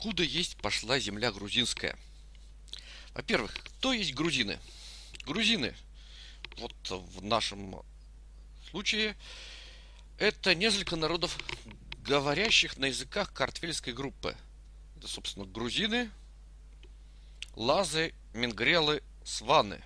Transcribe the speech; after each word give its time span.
откуда 0.00 0.22
есть 0.22 0.56
пошла 0.56 0.98
земля 0.98 1.30
грузинская? 1.30 1.94
Во-первых, 3.12 3.52
кто 3.52 3.92
есть 3.92 4.14
грузины? 4.14 4.58
Грузины, 5.26 5.74
вот 6.56 6.72
в 6.88 7.22
нашем 7.22 7.82
случае, 8.70 9.14
это 10.16 10.54
несколько 10.54 10.96
народов, 10.96 11.36
говорящих 11.98 12.78
на 12.78 12.86
языках 12.86 13.34
картвельской 13.34 13.92
группы. 13.92 14.34
Это, 14.96 15.06
собственно, 15.06 15.44
грузины, 15.44 16.10
лазы, 17.54 18.14
мингрелы, 18.32 19.02
сваны. 19.22 19.82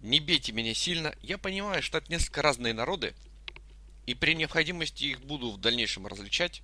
Не 0.00 0.20
бейте 0.20 0.52
меня 0.52 0.72
сильно. 0.72 1.14
Я 1.20 1.36
понимаю, 1.36 1.82
что 1.82 1.98
это 1.98 2.10
несколько 2.10 2.40
разные 2.40 2.72
народы, 2.72 3.14
и 4.06 4.14
при 4.14 4.34
необходимости 4.34 5.04
их 5.04 5.20
буду 5.20 5.50
в 5.50 5.60
дальнейшем 5.60 6.06
различать. 6.06 6.62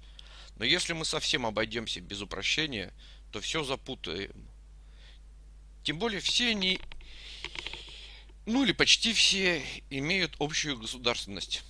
Но 0.57 0.65
если 0.65 0.93
мы 0.93 1.05
совсем 1.05 1.47
обойдемся 1.47 2.01
без 2.01 2.21
упрощения, 2.21 2.93
то 3.33 3.41
все 3.41 3.65
запутаем. 3.65 4.49
Тем 5.83 5.99
более 5.99 6.21
все 6.21 6.51
они, 6.51 6.81
ну 8.47 8.65
или 8.65 8.73
почти 8.73 9.13
все, 9.13 9.63
имеют 9.91 10.35
общую 10.39 10.79
государственность. 10.79 11.63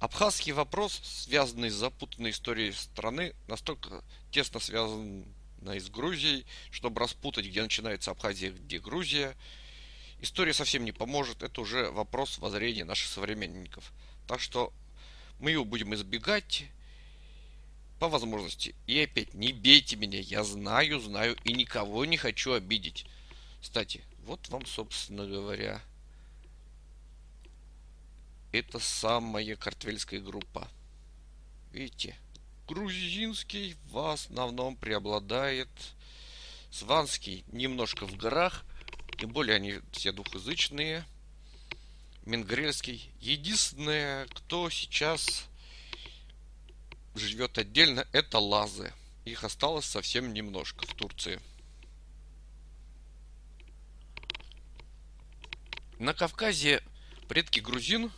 Абхазский 0.00 0.52
вопрос, 0.52 1.00
связанный 1.02 1.70
с 1.70 1.74
запутанной 1.74 2.30
историей 2.30 2.72
страны, 2.72 3.34
настолько 3.46 4.04
тесно 4.30 4.60
связан 4.60 5.24
с 5.62 5.88
Грузией, 5.88 6.44
чтобы 6.70 7.00
распутать, 7.00 7.46
где 7.46 7.62
начинается 7.62 8.10
Абхазия, 8.10 8.50
где 8.50 8.78
Грузия. 8.78 9.34
История 10.20 10.52
совсем 10.52 10.84
не 10.84 10.92
поможет, 10.92 11.42
это 11.42 11.60
уже 11.60 11.90
вопрос 11.90 12.38
воззрения 12.38 12.84
наших 12.84 13.08
современников. 13.10 13.92
Так 14.26 14.40
что 14.40 14.72
мы 15.38 15.52
его 15.52 15.64
будем 15.64 15.94
избегать 15.94 16.64
по 18.04 18.08
возможности. 18.10 18.74
И 18.86 19.00
опять, 19.00 19.32
не 19.32 19.54
бейте 19.54 19.96
меня, 19.96 20.20
я 20.20 20.44
знаю, 20.44 21.00
знаю 21.00 21.38
и 21.44 21.54
никого 21.54 22.04
не 22.04 22.18
хочу 22.18 22.52
обидеть. 22.52 23.06
Кстати, 23.62 24.04
вот 24.26 24.46
вам, 24.50 24.66
собственно 24.66 25.26
говоря, 25.26 25.80
это 28.52 28.78
самая 28.78 29.56
картвельская 29.56 30.20
группа. 30.20 30.68
Видите, 31.72 32.14
грузинский 32.68 33.74
в 33.86 34.12
основном 34.12 34.76
преобладает. 34.76 35.70
Сванский 36.70 37.42
немножко 37.52 38.06
в 38.06 38.16
горах, 38.16 38.66
тем 39.18 39.30
более 39.30 39.56
они 39.56 39.76
все 39.92 40.12
двухязычные. 40.12 41.06
Мингрельский. 42.26 43.10
Единственное, 43.22 44.26
кто 44.26 44.68
сейчас 44.68 45.48
живет 47.14 47.58
отдельно, 47.58 48.06
это 48.12 48.38
лазы. 48.38 48.92
Их 49.24 49.44
осталось 49.44 49.86
совсем 49.86 50.32
немножко 50.32 50.86
в 50.86 50.94
Турции. 50.94 51.40
На 55.98 56.12
Кавказе 56.12 56.82
предки 57.28 57.60
грузин 57.60 58.12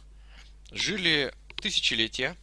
жили 0.72 1.32
тысячелетия, 1.56 2.36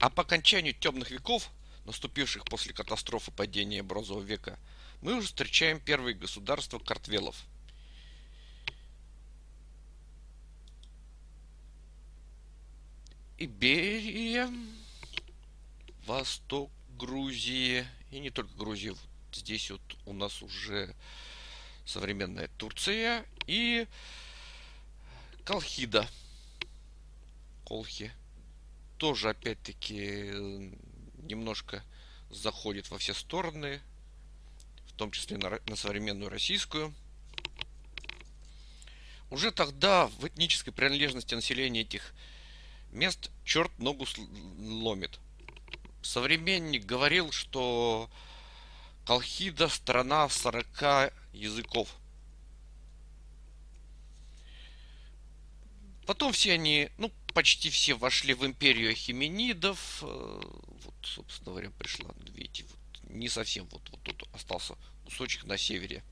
а 0.00 0.10
по 0.10 0.22
окончанию 0.22 0.74
темных 0.74 1.10
веков, 1.10 1.50
наступивших 1.84 2.44
после 2.44 2.72
катастрофы 2.72 3.30
падения 3.30 3.82
бронзового 3.82 4.22
века, 4.22 4.58
мы 5.00 5.14
уже 5.14 5.28
встречаем 5.28 5.80
первые 5.80 6.14
государства 6.14 6.78
картвелов. 6.78 7.36
Иберия, 13.38 14.50
восток 16.06 16.70
Грузии 16.98 17.86
и 18.10 18.20
не 18.20 18.30
только 18.30 18.54
Грузии. 18.54 18.94
Здесь 19.32 19.70
вот 19.70 19.80
у 20.06 20.12
нас 20.12 20.42
уже 20.42 20.94
современная 21.84 22.48
Турция 22.58 23.24
и 23.46 23.86
Колхида. 25.44 26.08
Колхи. 27.64 28.12
Тоже, 28.98 29.30
опять-таки, 29.30 30.30
немножко 31.18 31.82
заходит 32.30 32.90
во 32.90 32.98
все 32.98 33.14
стороны, 33.14 33.80
в 34.86 34.92
том 34.92 35.10
числе 35.10 35.38
на, 35.38 35.58
на 35.66 35.76
современную 35.76 36.30
российскую. 36.30 36.94
Уже 39.30 39.50
тогда 39.50 40.06
в 40.06 40.26
этнической 40.26 40.72
принадлежности 40.72 41.34
населения 41.34 41.80
этих 41.80 42.12
мест 42.92 43.30
черт 43.44 43.76
ногу 43.78 44.06
ломит– 44.58 45.18
современник 46.02 46.84
говорил, 46.84 47.32
что 47.32 48.10
Колхида 49.06 49.68
страна 49.68 50.28
40 50.28 51.12
языков. 51.32 51.88
Потом 56.06 56.32
все 56.32 56.52
они, 56.52 56.90
ну, 56.98 57.10
почти 57.32 57.70
все 57.70 57.94
вошли 57.94 58.34
в 58.34 58.44
империю 58.44 58.94
хименидов. 58.94 60.02
Э, 60.02 60.40
вот, 60.84 60.94
собственно 61.02 61.52
говоря, 61.52 61.70
пришла, 61.70 62.10
видите, 62.34 62.64
вот, 62.64 63.10
не 63.10 63.28
совсем 63.28 63.66
вот, 63.66 63.88
вот 63.90 64.02
тут 64.02 64.28
остался 64.32 64.74
кусочек 65.04 65.44
на 65.44 65.56
севере. 65.56 66.02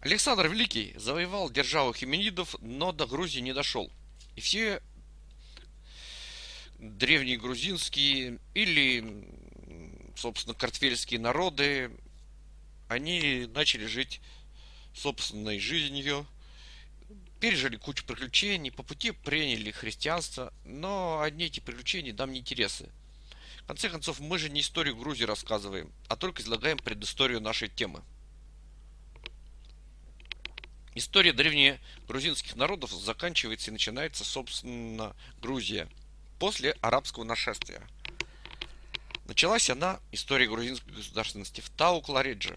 Александр 0.00 0.48
Великий 0.48 0.94
завоевал 0.96 1.50
державу 1.50 1.92
хименидов, 1.92 2.54
но 2.60 2.92
до 2.92 3.06
Грузии 3.06 3.40
не 3.40 3.54
дошел. 3.54 3.90
И 4.36 4.40
все 4.40 4.82
древние 6.78 7.36
грузинские 7.36 8.38
или, 8.54 9.04
собственно, 10.16 10.54
картвельские 10.54 11.20
народы, 11.20 11.90
они 12.88 13.46
начали 13.54 13.86
жить 13.86 14.20
собственной 14.94 15.58
жизнью, 15.58 16.26
пережили 17.40 17.76
кучу 17.76 18.04
приключений, 18.04 18.70
по 18.70 18.82
пути 18.82 19.10
приняли 19.10 19.70
христианство, 19.70 20.52
но 20.64 21.20
одни 21.20 21.46
эти 21.46 21.60
приключения 21.60 22.14
нам 22.14 22.32
не 22.32 22.40
интересны. 22.40 22.88
В 23.62 23.66
конце 23.66 23.88
концов, 23.88 24.20
мы 24.20 24.38
же 24.38 24.48
не 24.48 24.60
историю 24.60 24.96
Грузии 24.96 25.24
рассказываем, 25.24 25.92
а 26.08 26.16
только 26.16 26.42
излагаем 26.42 26.78
предысторию 26.78 27.40
нашей 27.40 27.68
темы. 27.68 28.02
История 30.94 31.32
древних 31.34 31.78
грузинских 32.06 32.56
народов 32.56 32.90
заканчивается 32.92 33.70
и 33.70 33.72
начинается, 33.72 34.24
собственно, 34.24 35.14
Грузия– 35.40 35.88
после 36.38 36.72
арабского 36.80 37.24
нашествия. 37.24 37.82
Началась 39.26 39.68
она, 39.70 40.00
история 40.12 40.48
грузинской 40.48 40.92
государственности, 40.94 41.60
в 41.60 41.70
Тау-Кларедже. 41.70 42.56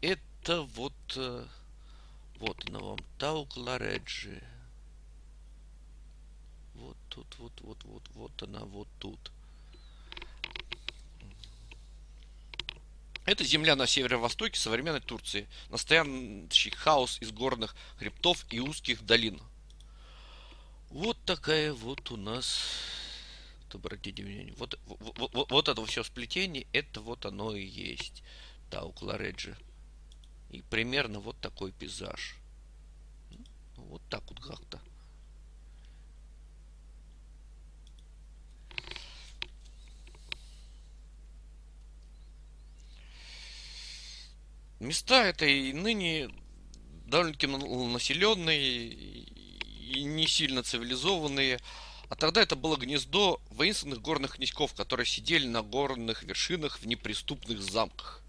Это 0.00 0.62
вот, 0.62 0.92
э, 1.16 1.46
вот 2.38 2.68
она 2.68 2.80
вам, 2.80 2.98
Тау-Клареджи. 3.18 4.42
Вот 6.74 6.96
тут, 7.08 7.26
вот, 7.38 7.52
вот, 7.60 7.78
вот, 7.84 8.02
вот 8.14 8.42
она, 8.42 8.60
вот 8.60 8.88
тут. 8.98 9.30
Это 13.24 13.44
земля 13.44 13.76
на 13.76 13.86
северо-востоке 13.86 14.58
современной 14.58 15.00
Турции. 15.00 15.48
Настоящий 15.70 16.70
хаос 16.70 17.18
из 17.22 17.30
горных 17.30 17.74
хребтов 17.96 18.44
и 18.50 18.60
узких 18.60 19.06
долин– 19.06 19.40
вот 20.94 21.18
такая 21.24 21.72
вот 21.72 22.10
у 22.12 22.16
нас, 22.16 22.62
обратите 23.72 24.22
внимание, 24.22 24.54
вот, 24.56 24.78
вот, 24.86 25.32
вот, 25.34 25.50
вот 25.50 25.68
это 25.68 25.84
все 25.86 26.04
сплетение, 26.04 26.68
это 26.72 27.00
вот 27.00 27.26
оно 27.26 27.54
и 27.56 27.64
есть 27.64 28.22
Тауклареджи. 28.70 29.56
И 30.50 30.62
примерно 30.62 31.18
вот 31.18 31.36
такой 31.40 31.72
пейзаж. 31.72 32.36
Ну, 33.76 33.82
вот 33.86 34.02
так 34.08 34.22
вот 34.28 34.38
как-то. 34.38 34.80
Места 44.78 45.24
это 45.24 45.44
и 45.44 45.72
ныне 45.72 46.30
довольно-таки 47.06 47.48
населенные 47.48 49.33
и 49.84 50.02
не 50.04 50.26
сильно 50.26 50.62
цивилизованные. 50.62 51.60
А 52.08 52.16
тогда 52.16 52.42
это 52.42 52.56
было 52.56 52.76
гнездо 52.76 53.40
воинственных 53.50 54.00
горных 54.00 54.36
князьков, 54.36 54.74
которые 54.74 55.06
сидели 55.06 55.46
на 55.46 55.62
горных 55.62 56.22
вершинах 56.22 56.78
в 56.78 56.86
неприступных 56.86 57.62
замках. 57.62 58.22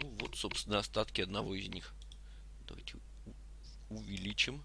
Ну 0.00 0.08
вот, 0.20 0.36
собственно, 0.36 0.78
остатки 0.78 1.20
одного 1.20 1.54
из 1.54 1.68
них. 1.68 1.92
Давайте 2.66 2.96
увеличим. 3.90 4.62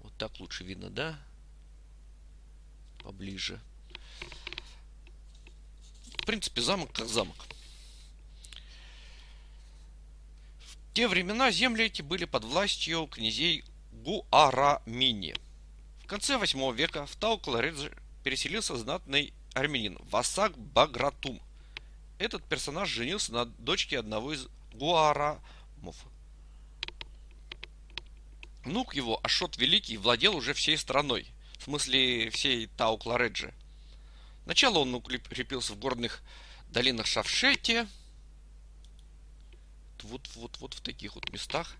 Вот 0.00 0.12
так 0.16 0.38
лучше 0.40 0.64
видно, 0.64 0.90
да? 0.90 1.18
Поближе. 3.02 3.60
В 6.18 6.26
принципе, 6.26 6.60
замок 6.60 6.92
как 6.92 7.08
замок. 7.08 7.36
В 10.60 10.94
те 10.94 11.06
времена 11.06 11.50
земли 11.50 11.84
эти 11.84 12.02
были 12.02 12.24
под 12.24 12.44
властью 12.44 13.06
князей 13.06 13.64
Гуарамини. 14.06 15.34
В 16.04 16.06
конце 16.06 16.38
8 16.38 16.76
века 16.76 17.06
в 17.06 17.16
Тау-Кларидже 17.16 17.92
переселился 18.22 18.76
знатный 18.76 19.34
армянин 19.52 19.98
Васак 20.12 20.56
Багратум. 20.56 21.42
Этот 22.20 22.44
персонаж 22.44 22.88
женился 22.88 23.32
на 23.32 23.46
дочке 23.46 23.98
одного 23.98 24.32
из 24.32 24.46
гуарамов. 24.74 25.96
Внук 28.62 28.94
его, 28.94 29.18
Ашот 29.24 29.56
Великий, 29.56 29.96
владел 29.96 30.36
уже 30.36 30.54
всей 30.54 30.78
страной, 30.78 31.26
в 31.58 31.64
смысле 31.64 32.30
всей 32.30 32.68
Тау-Клареджи. 32.78 33.52
Сначала 34.44 34.78
он 34.78 34.94
укрепился 34.94 35.72
в 35.72 35.80
горных 35.80 36.22
долинах 36.68 37.06
Шавшете, 37.06 37.88
вот, 40.04 40.28
вот, 40.36 40.58
вот 40.60 40.74
в 40.74 40.80
таких 40.80 41.16
вот 41.16 41.28
местах. 41.32 41.74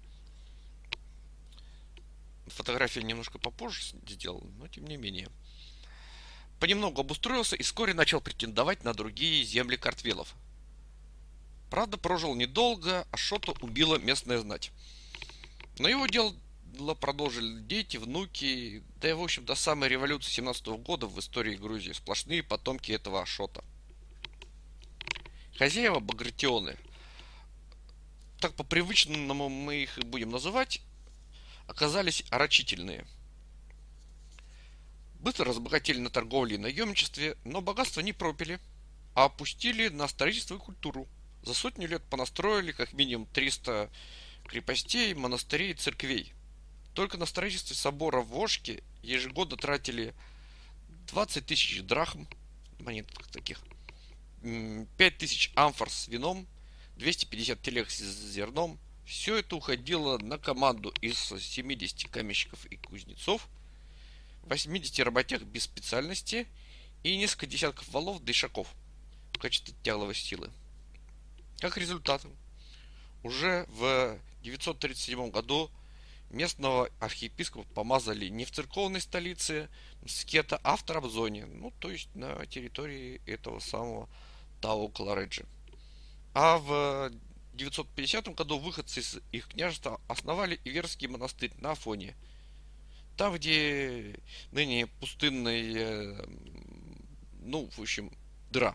Фотографию 2.49 3.05
немножко 3.05 3.39
попозже 3.39 3.83
сделал, 4.09 4.43
но 4.59 4.69
тем 4.69 4.87
не 4.87 4.97
менее. 4.97 5.29
Понемногу 6.61 7.01
обустроился 7.01 7.57
и 7.57 7.63
вскоре 7.63 7.93
начал 7.93 8.21
претендовать 8.21 8.85
на 8.85 8.95
другие 8.95 9.45
земли 9.45 9.77
картвелов. 9.77 10.35
Правда, 11.71 11.99
прожил 11.99 12.35
недолго, 12.35 13.07
а 13.11 13.17
Шота 13.17 13.53
убила 13.61 13.97
местная 13.97 14.39
знать. 14.39 14.71
Но 15.79 15.89
его 15.89 16.07
дело 16.07 16.35
продолжили 17.01 17.61
дети, 17.61 17.97
внуки, 17.97 18.83
да 19.01 19.11
и, 19.11 19.13
в 19.13 19.23
общем, 19.23 19.45
до 19.45 19.55
самой 19.55 19.89
революции 19.89 20.31
17 20.31 20.67
года 20.67 21.07
в 21.07 21.19
истории 21.19 21.57
Грузии 21.57 21.93
сплошные 21.93 22.43
потомки 22.43 22.93
этого 22.93 23.23
Ашота. 23.23 23.65
Хозяева 25.59 26.01
Багратионы, 26.01 26.77
так 28.41 28.55
по 28.55 28.63
привычному 28.63 29.49
мы 29.49 29.83
их 29.83 29.99
будем 30.05 30.31
называть, 30.31 30.81
оказались 31.67 32.25
орочительные. 32.31 33.07
Быстро 35.21 35.47
разбогатели 35.47 35.99
на 35.99 36.11
торговле 36.11 36.57
и 36.57 36.59
наемничестве, 36.59 37.37
но 37.45 37.61
богатство 37.61 38.01
не 38.01 38.13
пропили, 38.13 38.61
а 39.15 39.25
опустили 39.25 39.89
на 39.89 40.09
строительство 40.09 40.57
и 40.57 40.59
культуру. 40.59 41.09
За 41.43 41.55
сотню 41.55 41.89
лет 41.89 42.03
понастроили 42.05 42.73
как 42.73 42.93
минимум 42.93 43.27
300 43.27 43.91
крепостей, 44.45 45.15
монастырей 45.15 45.73
и 45.73 45.75
церквей. 45.75 46.33
Только 46.95 47.17
на 47.17 47.27
строительстве 47.27 47.77
собора 47.77 48.21
в 48.21 48.37
Ошке 48.37 48.83
ежегодно 49.03 49.57
тратили 49.57 50.15
20 51.09 51.47
тысяч 51.47 51.83
драхм, 51.83 52.27
монет 52.81 53.07
таких, 53.33 53.61
5 54.43 55.19
тысяч 55.19 55.53
амфор 55.55 55.91
с 55.91 56.09
вином, 56.09 56.47
250 56.97 57.61
телег 57.63 57.91
с 57.91 57.99
зерном. 57.99 58.79
Все 59.07 59.37
это 59.37 59.55
уходило 59.55 60.19
на 60.19 60.37
команду 60.37 60.93
из 61.01 61.17
70 61.17 62.11
каменщиков 62.11 62.67
и 62.67 62.77
кузнецов, 62.77 63.49
80 64.43 64.99
работяг 65.01 65.43
без 65.43 65.63
специальности 65.63 66.49
и 67.05 67.17
несколько 67.17 67.47
десятков 67.47 67.89
валов 67.91 68.23
дышаков 68.25 68.69
в 69.33 69.39
качестве 69.39 69.75
тягловой 69.85 70.17
силы. 70.17 70.51
Как 71.61 71.77
результат, 71.77 72.27
уже 73.23 73.67
в 73.69 74.19
937 74.43 75.31
году 75.31 75.71
местного 76.31 76.91
архиепископа 76.99 77.69
помазали 77.75 78.27
не 78.27 78.45
в 78.45 78.51
церковной 78.51 79.01
столице 79.01 79.69
Скета, 80.07 80.61
а 80.65 80.75
в 80.75 80.83
Трабзоне, 80.83 81.47
ну, 81.47 81.73
то 81.79 81.93
есть 81.93 82.13
на 82.17 82.45
территории 82.47 83.21
этого 83.25 83.61
самого 83.61 84.09
Тау 84.61 84.89
Клареджи. 84.89 85.47
А 86.35 86.59
в 86.59 87.13
950 87.57 88.35
году 88.35 88.59
выходцы 88.59 89.01
из 89.01 89.19
их 89.33 89.49
княжества 89.49 90.01
основали 90.09 90.61
Иверский 90.65 91.09
монастырь 91.09 91.53
на 91.59 91.73
Афоне. 91.73 92.17
Там, 93.17 93.35
где 93.35 94.21
ныне 94.53 94.87
пустынная, 94.87 96.27
ну, 97.41 97.69
в 97.71 97.81
общем, 97.81 98.13
дыра. 98.51 98.75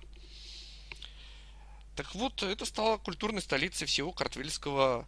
Так 1.95 2.15
вот, 2.15 2.41
это 2.41 2.65
стало 2.65 2.97
культурной 2.97 3.41
столицей 3.41 3.85
всего 3.85 4.11
картвельского 4.11 5.07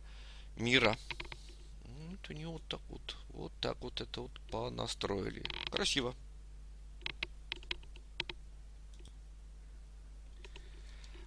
мира 0.57 0.97
вот 2.23 2.29
они 2.29 2.45
вот 2.45 2.63
так 2.67 2.79
вот, 2.89 3.17
вот 3.29 3.51
так 3.59 3.77
вот 3.81 3.99
это 3.99 4.21
вот 4.21 4.31
понастроили. 4.49 5.43
Красиво. 5.69 6.15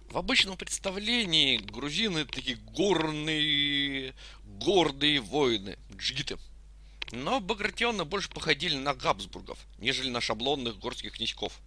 В 0.09 0.17
обычном 0.17 0.57
представлении 0.57 1.57
грузины 1.57 2.25
такие 2.25 2.57
горные, 2.57 4.13
гордые 4.43 5.19
воины, 5.19 5.77
джигиты. 5.95 6.37
Но 7.11 7.39
багратионы 7.39 8.03
больше 8.05 8.29
походили 8.29 8.75
на 8.75 8.93
Габсбургов, 8.93 9.59
нежели 9.77 10.09
на 10.09 10.21
шаблонных 10.21 10.79
горских 10.79 11.13
князьков. 11.13 11.59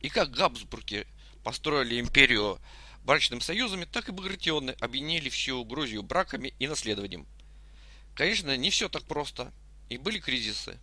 И 0.00 0.08
как 0.08 0.30
Габсбурги 0.30 1.06
построили 1.44 2.00
империю 2.00 2.58
брачными 3.04 3.40
союзами, 3.40 3.84
так 3.84 4.08
и 4.08 4.12
багратионы 4.12 4.72
объединили 4.80 5.28
всю 5.28 5.64
Грузию 5.64 6.02
браками 6.02 6.54
и 6.58 6.66
наследованием– 6.66 7.26
Конечно, 8.18 8.56
не 8.56 8.70
все 8.70 8.88
так 8.88 9.04
просто. 9.04 9.52
И 9.90 9.96
были 9.96 10.18
кризисы. 10.18 10.80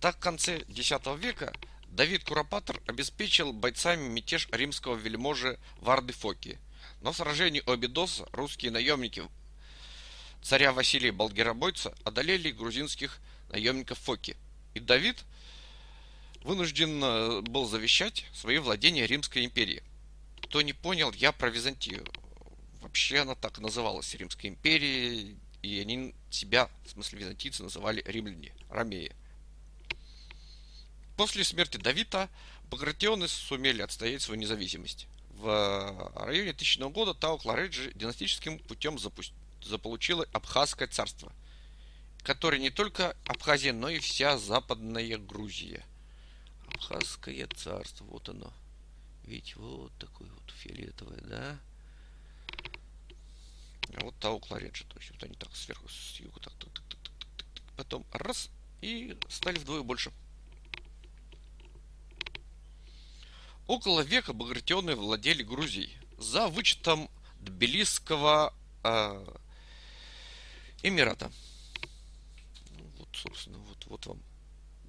Так 0.00 0.16
в 0.16 0.18
конце 0.18 0.58
X 0.62 0.90
века 1.20 1.52
Давид 1.96 2.24
Куропатор 2.24 2.78
обеспечил 2.86 3.54
бойцами 3.54 4.06
мятеж 4.06 4.48
римского 4.52 4.96
вельможи 4.96 5.58
Варды 5.80 6.12
Фоки. 6.12 6.58
Но 7.00 7.12
в 7.12 7.16
сражении 7.16 7.62
Обидоса 7.64 8.28
русские 8.32 8.70
наемники 8.70 9.22
царя 10.42 10.74
Василия 10.74 11.10
Болгеробойца 11.10 11.94
одолели 12.04 12.50
грузинских 12.50 13.18
наемников 13.48 13.98
Фоки. 14.00 14.36
И 14.74 14.80
Давид 14.80 15.24
вынужден 16.42 17.02
э, 17.02 17.40
был 17.40 17.66
завещать 17.66 18.26
свои 18.34 18.58
владения 18.58 19.06
Римской 19.06 19.46
империи. 19.46 19.82
Кто 20.42 20.60
не 20.60 20.74
понял, 20.74 21.10
я 21.12 21.32
про 21.32 21.48
Византию. 21.48 22.04
Вообще 22.82 23.20
она 23.20 23.34
так 23.34 23.58
называлась 23.58 24.14
Римской 24.14 24.50
империей 24.50 25.38
и 25.62 25.80
они 25.80 26.14
себя, 26.28 26.68
в 26.84 26.90
смысле 26.90 27.20
византийцы, 27.20 27.62
называли 27.62 28.02
римляне, 28.06 28.52
ромеи. 28.68 29.16
После 31.16 31.44
смерти 31.44 31.78
Давида 31.78 32.28
багратионы 32.70 33.26
сумели 33.28 33.80
отстоять 33.80 34.22
свою 34.22 34.38
независимость. 34.40 35.06
В 35.30 36.12
районе 36.14 36.50
1000 36.50 36.88
года 36.90 37.14
Тау 37.14 37.38
Клареджи 37.38 37.92
династическим 37.94 38.58
путем 38.58 38.96
запу- 38.96 39.32
заполучила 39.62 40.26
Абхазское 40.32 40.88
царство, 40.88 41.32
которое 42.22 42.58
не 42.58 42.70
только 42.70 43.16
Абхазия, 43.26 43.72
но 43.72 43.88
и 43.88 43.98
вся 43.98 44.38
западная 44.38 45.18
Грузия. 45.18 45.84
Абхазское 46.68 47.46
царство, 47.48 48.04
вот 48.04 48.28
оно. 48.28 48.52
Видите, 49.24 49.54
вот 49.56 49.92
такое 49.98 50.28
вот 50.28 50.50
фиолетовое, 50.58 51.20
да? 51.22 51.58
Вот 54.00 54.14
Тау 54.20 54.38
Клареджи. 54.38 54.84
То 54.84 54.98
есть 54.98 55.10
вот 55.12 55.22
они 55.22 55.34
так 55.34 55.54
сверху, 55.56 55.88
с 55.88 56.20
юга, 56.20 56.40
так, 56.40 56.52
так, 56.54 56.72
так, 56.72 56.84
так, 56.88 56.98
так, 57.02 57.28
так, 57.36 57.46
так. 57.54 57.64
Потом 57.76 58.06
раз, 58.12 58.50
и 58.82 59.16
стали 59.28 59.58
вдвое 59.58 59.82
больше. 59.82 60.12
Около 63.66 64.00
века 64.00 64.32
багратионы 64.32 64.94
владели 64.94 65.42
Грузией. 65.42 65.96
За 66.18 66.48
вычетом 66.48 67.10
Тбилисского 67.40 68.54
э, 68.84 69.36
Эмирата. 70.82 71.32
Ну, 72.78 72.84
вот, 72.98 73.08
собственно, 73.12 73.58
вот, 73.58 73.86
вот 73.86 74.06
вам 74.06 74.22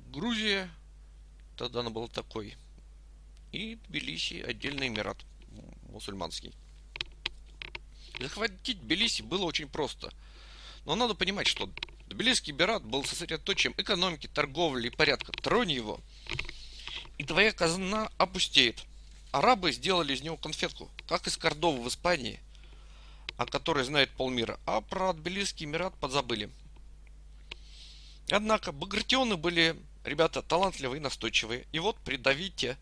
Грузия. 0.10 0.70
Тогда 1.58 1.80
она 1.80 1.90
была 1.90 2.08
такой. 2.08 2.56
И 3.52 3.76
Тбилиси 3.88 4.42
отдельный 4.42 4.88
Эмират 4.88 5.18
мусульманский. 5.90 6.54
Захватить 8.20 8.80
Тбилиси 8.82 9.24
было 9.24 9.46
очень 9.46 9.68
просто. 9.68 10.14
Но 10.86 10.96
надо 10.96 11.16
понимать, 11.16 11.48
что 11.48 11.70
Тбилисский 12.08 12.54
Бират 12.54 12.84
был 12.84 13.04
сосредоточием 13.04 13.74
экономики, 13.78 14.28
торговли 14.28 14.88
и 14.88 14.96
порядка. 14.96 15.32
Тронь 15.34 15.72
его, 15.72 16.00
и 17.18 17.24
твоя 17.24 17.52
казна 17.52 18.10
опустеет. 18.18 18.84
Арабы 19.32 19.72
сделали 19.72 20.14
из 20.14 20.22
него 20.22 20.38
конфетку, 20.38 20.90
как 21.08 21.28
из 21.28 21.38
Кордовы 21.38 21.82
в 21.84 21.88
Испании, 21.88 22.40
о 23.38 23.46
которой 23.46 23.84
знает 23.84 24.10
полмира, 24.12 24.60
а 24.66 24.82
про 24.82 25.14
Тбилисский 25.14 25.66
Эмират 25.66 25.94
подзабыли. 25.96 26.50
Однако 28.30 28.72
багратионы 28.72 29.38
были 29.38 29.76
ребята 30.04 30.42
талантливые 30.42 31.00
и 31.00 31.04
настойчивые. 31.04 31.66
И 31.72 31.80
вот 31.80 31.98
при 32.00 32.18
Давите 32.18 32.78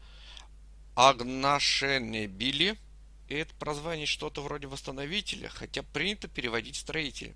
Агнашенебили 0.95 2.77
и 3.27 3.35
это 3.35 3.53
прозвание 3.55 4.05
что-то 4.05 4.41
вроде 4.41 4.67
восстановителя, 4.67 5.49
хотя 5.49 5.81
принято 5.81 6.27
переводить 6.27 6.75
строитель. 6.75 7.33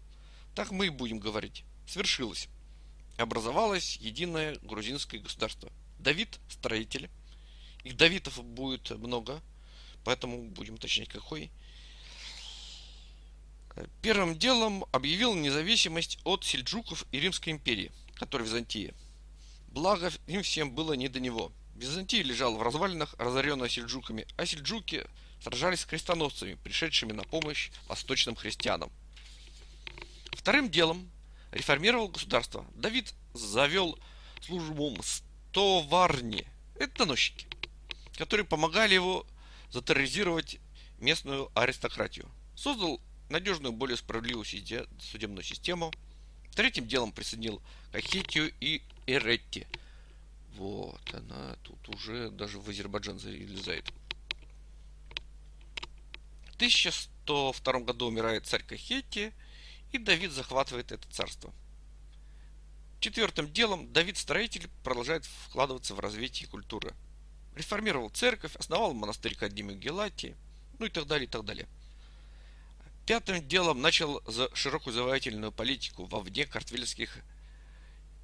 Так 0.54 0.72
мы 0.72 0.88
и 0.88 0.90
будем 0.90 1.20
говорить. 1.20 1.64
Свершилось. 1.88 2.48
Образовалось 3.18 3.98
единое 3.98 4.58
грузинское 4.62 5.20
государство. 5.20 5.72
Давид– 6.00 6.40
строитель. 6.50 7.10
Их 7.84 7.96
Давидов 7.98 8.44
будет 8.44 8.90
много, 8.92 9.42
поэтому 10.04 10.44
будем 10.50 10.76
уточнять 10.76 11.10
какой. 11.10 11.52
Первым 14.02 14.38
делом 14.38 14.86
объявил 14.92 15.36
независимость 15.36 16.20
от 16.24 16.44
сельджуков 16.44 17.06
и 17.12 17.20
Римской 17.20 17.54
империи, 17.54 17.92
которая 18.16 18.48
Византия. 18.48 18.94
Благо 19.68 20.12
им 20.28 20.42
всем 20.44 20.72
было 20.72 20.94
не 20.94 21.08
до 21.08 21.20
него. 21.20 21.52
Византия 21.76 22.24
лежала 22.24 22.58
в 22.58 22.62
развалинах, 22.62 23.16
разоренная 23.18 23.70
сельджуками, 23.70 24.28
а 24.38 24.46
сельджуки 24.46 25.06
сражались 25.42 25.82
с 25.82 25.86
крестоносцами, 25.86 26.56
пришедшими 26.56 27.14
на 27.14 27.24
помощь 27.24 27.72
восточным 27.88 28.36
христианам. 28.36 28.92
Вторым 30.34 30.70
делом 30.70 31.10
реформировал 31.52 32.10
государство. 32.10 32.66
Давид 32.76 33.14
завел 33.34 33.98
службу 34.42 34.86
стоварни. 35.50 36.46
Это 36.76 37.00
доносчики, 37.00 37.48
которые 38.18 38.46
помогали 38.46 38.94
его 38.94 39.26
затерроризировать 39.72 40.60
местную 41.00 41.52
аристократию. 41.56 42.30
Создал 42.56 43.02
надежную, 43.30 43.72
более 43.72 43.98
справедливую 43.98 44.46
судебную 44.46 45.44
систему. 45.44 45.92
Третьим 46.56 46.88
делом 46.88 47.12
присоединил 47.12 47.62
Кахетию 47.92 48.52
и 48.60 48.82
Эретти. 49.08 49.68
Вот, 50.56 51.02
она 51.14 51.56
тут 51.64 51.90
уже 51.90 52.30
даже 52.32 52.60
в 52.60 52.70
Азербайджан 52.70 53.20
залезает. 53.20 53.86
В 56.52 56.56
1102 56.56 57.80
году 57.82 58.08
умирает 58.08 58.46
царь 58.46 58.64
Кахетия, 58.64 59.32
и 59.92 59.98
Давид 59.98 60.32
захватывает 60.32 60.92
это 60.92 61.10
царство. 61.10 61.54
Четвертым 63.00 63.52
делом 63.54 63.94
Давид 63.94 64.18
Строитель 64.18 64.70
продолжает 64.84 65.24
вкладываться 65.26 65.96
в 65.96 66.00
развитие 66.02 66.50
культуры. 66.50 66.94
Реформировал 67.56 68.10
церковь, 68.10 68.56
основал 68.58 68.94
монастырь 68.94 69.36
Академию 69.36 69.78
Гелатии, 69.78 70.36
ну 70.80 70.86
и 70.86 70.90
так 70.90 71.08
далее, 71.08 71.26
и 71.26 71.30
так 71.30 71.46
далее. 71.46 71.68
Пятым 73.06 73.48
делом 73.48 73.82
начал 73.82 74.22
за 74.28 74.54
широкую 74.54 74.94
завоевательную 74.94 75.54
политику 75.54 76.06
во 76.06 76.20
вне 76.20 76.46
картвельских 76.46 77.20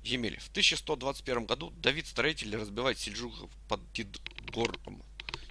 земель. 0.04 0.40
В 0.40 0.50
1121 0.50 1.46
году 1.46 1.72
Давид 1.78 2.06
Строитель 2.06 2.56
разбивает 2.56 3.00
сельджуков 3.00 3.50
под 3.70 3.80
Дидгором. 3.94 5.02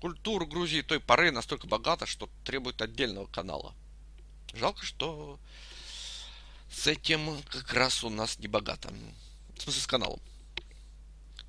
Культура 0.02 0.46
Грузии 0.46 0.82
той 0.82 1.00
поры 1.00 1.32
настолько 1.32 1.66
богата, 1.66 2.06
что 2.06 2.30
требует 2.44 2.82
отдельного 2.82 3.28
канала. 3.28 3.74
Жалко, 4.54 4.86
что 4.86 5.40
с 6.72 6.88
этим 6.88 7.42
как 7.50 7.74
раз 7.74 8.04
у 8.04 8.10
нас 8.10 8.40
не 8.40 8.48
богато. 8.48 8.90
В 9.56 9.62
смысле, 9.62 9.82
с 9.82 9.88
каналом. 9.88 10.20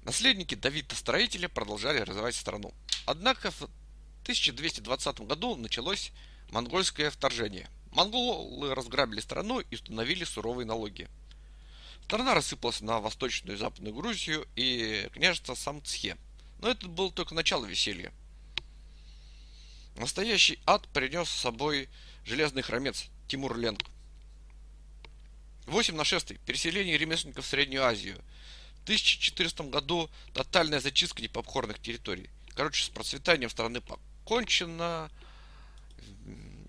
Наследники 0.05 0.55
Давида 0.55 0.95
Строителя 0.95 1.49
продолжали 1.49 2.01
развивать 2.01 2.35
страну. 2.35 2.73
Однако 3.07 3.51
в 3.51 3.63
1220 4.23 5.21
году 5.21 5.57
началось 5.57 6.13
монгольское 6.51 7.11
вторжение. 7.11 7.69
Монголы 7.93 8.75
разграбили 8.75 9.21
страну 9.21 9.61
и 9.61 9.75
установили 9.75 10.25
суровые 10.25 10.67
налоги. 10.67 11.09
Страна 12.05 12.35
рассыпалась 12.35 12.81
на 12.81 13.01
восточную 13.01 13.57
и 13.57 13.61
западную 13.61 13.95
Грузию 13.95 14.47
и 14.57 15.09
княжество 15.13 15.55
Самцхе. 15.55 16.17
Но 16.59 16.69
это 16.69 16.89
было 16.89 17.13
только 17.13 17.35
начало 17.35 17.67
веселья. 17.67 18.13
Настоящий 19.97 20.59
ад 20.67 20.89
принес 20.89 21.29
с 21.29 21.41
собой 21.41 21.89
железный 22.25 22.63
хромец 22.63 23.07
Тимур 23.29 23.57
Ленг. 23.57 23.81
8 25.67 25.95
нашествий, 25.95 26.39
переселение 26.47 26.99
ремесленников 26.99 27.45
в 27.45 27.49
Среднюю 27.49 27.85
Азию. 27.85 28.17
В 28.81 28.83
1400 28.85 29.65
году 29.65 30.11
тотальная 30.33 30.81
зачистка 30.81 31.23
непокорных 31.23 31.81
территорий. 31.81 32.31
Короче, 32.55 32.85
с 32.85 32.89
процветанием 32.89 33.51
страны 33.51 33.81
покончено. 33.81 35.11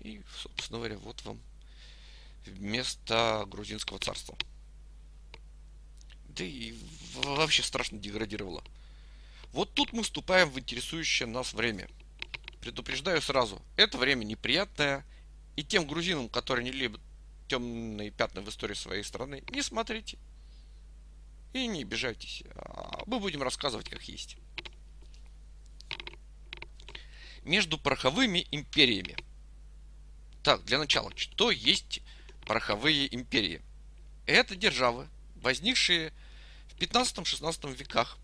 И, 0.02 0.20
собственно 0.36 0.78
говоря, 0.78 0.98
вот 0.98 1.22
вам 1.24 1.40
вместо 2.46 3.44
грузинского 3.46 3.98
царства. 3.98 4.36
Да 6.28 6.44
и 6.44 6.74
вообще 7.14 7.62
страшно 7.62 7.98
деградировало. 7.98 8.64
Вот 9.52 9.74
тут 9.74 9.92
мы 9.92 10.02
вступаем 10.02 10.50
в 10.50 10.58
интересующее 10.58 11.28
нас 11.28 11.52
время. 11.52 11.88
Предупреждаю 12.60 13.20
сразу, 13.20 13.60
это 13.76 13.98
время 13.98 14.24
неприятное, 14.24 15.04
и 15.56 15.64
тем 15.64 15.86
грузинам, 15.86 16.28
которые 16.28 16.64
не 16.64 16.70
любят 16.70 17.00
темные 17.52 18.10
пятна 18.10 18.40
в 18.40 18.48
истории 18.48 18.72
своей 18.72 19.04
страны, 19.04 19.42
не 19.50 19.60
смотрите. 19.60 20.16
И 21.52 21.66
не 21.66 21.82
обижайтесь. 21.82 22.44
А 22.54 23.02
мы 23.04 23.20
будем 23.20 23.42
рассказывать 23.42 23.90
как 23.90 24.02
есть. 24.04 24.38
Между 27.44 27.76
пороховыми 27.76 28.46
империями. 28.52 29.18
Так, 30.42 30.64
для 30.64 30.78
начала, 30.78 31.12
что 31.14 31.50
есть 31.50 32.00
пороховые 32.46 33.14
империи? 33.14 33.60
Это 34.24 34.56
державы, 34.56 35.06
возникшие 35.36 36.10
в 36.68 36.76
15-16 36.76 37.76
веках, 37.76 38.16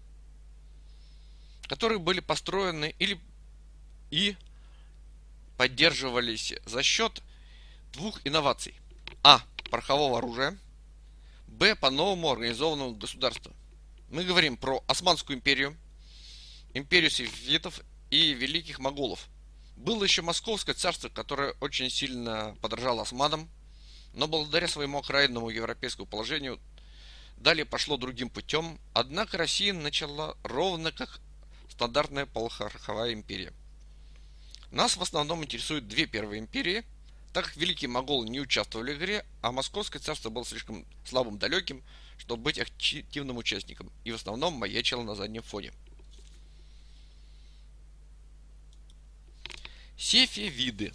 которые 1.64 1.98
были 1.98 2.20
построены 2.20 2.94
или 2.98 3.20
и 4.10 4.38
поддерживались 5.58 6.54
за 6.64 6.82
счет 6.82 7.22
двух 7.92 8.26
инноваций– 8.26 8.74
а. 9.22 9.42
Порохового 9.70 10.18
оружия. 10.18 10.56
Б. 11.46 11.74
По-новому 11.74 12.30
организованного 12.30 12.94
государства. 12.94 13.52
Мы 14.10 14.24
говорим 14.24 14.56
про 14.56 14.82
Османскую 14.86 15.36
империю, 15.36 15.76
империю 16.72 17.10
сефитов 17.10 17.80
и 18.10 18.32
великих 18.32 18.78
моголов. 18.78 19.26
Было 19.76 20.04
еще 20.04 20.22
Московское 20.22 20.74
царство, 20.74 21.08
которое 21.08 21.54
очень 21.60 21.90
сильно 21.90 22.56
подражало 22.62 23.02
османам, 23.02 23.48
но 24.14 24.26
благодаря 24.26 24.66
своему 24.68 24.98
окраинному 24.98 25.50
европейскому 25.50 26.06
положению 26.06 26.58
далее 27.36 27.64
пошло 27.64 27.96
другим 27.96 28.30
путем, 28.30 28.78
однако 28.94 29.36
Россия 29.36 29.72
начала 29.72 30.36
ровно 30.42 30.90
как 30.90 31.20
стандартная 31.68 32.26
полухороховая 32.26 33.12
империя. 33.12 33.52
Нас 34.70 34.96
в 34.96 35.02
основном 35.02 35.44
интересуют 35.44 35.88
две 35.88 36.06
первые 36.06 36.40
империи– 36.40 36.84
так 37.32 37.46
как 37.46 37.56
великие 37.56 37.88
моголы 37.88 38.28
не 38.28 38.40
участвовали 38.40 38.94
в 38.94 38.98
игре, 38.98 39.24
а 39.42 39.52
Московское 39.52 40.00
царство 40.00 40.30
было 40.30 40.44
слишком 40.44 40.84
слабым 41.04 41.38
далеким, 41.38 41.82
чтобы 42.18 42.42
быть 42.42 42.58
активным 42.58 43.36
участником, 43.36 43.90
и 44.04 44.10
в 44.10 44.14
основном 44.14 44.54
маячило 44.54 45.02
на 45.02 45.14
заднем 45.14 45.42
фоне. 45.42 45.72
Сефевиды. 49.96 50.92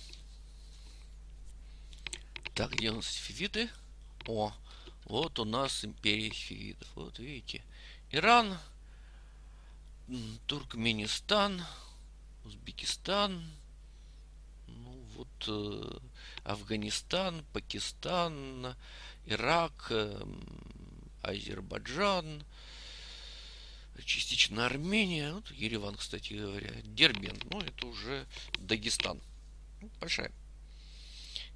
Так, 2.56 2.72
где 2.72 2.92
у 2.92 2.96
нас 2.96 3.08
сефевиды? 3.08 3.70
О, 4.28 4.54
вот 5.06 5.40
у 5.40 5.46
нас 5.46 5.84
империя 5.84 6.32
сефевидов. 6.32 6.88
Вот 6.96 7.20
видите. 7.20 7.64
Иран, 8.12 8.58
Туркменистан, 10.48 11.64
Узбекистан, 12.46 13.44
ну 14.68 15.06
вот 15.16 15.28
э, 15.48 16.00
Афганистан, 16.44 17.46
Пакистан, 17.54 18.76
Ирак, 19.26 19.88
эм, 19.90 20.42
Азербайджан, 21.22 22.44
частично 24.06 24.66
Армения, 24.66 25.34
вот 25.34 25.50
Ереван, 25.52 25.96
кстати 25.96 26.34
говоря, 26.34 26.72
Дербен, 26.84 27.40
ну 27.50 27.60
это 27.62 27.88
уже 27.88 28.26
Дагестан. 28.60 29.22
Ну, 29.82 29.90
большая. 30.00 30.32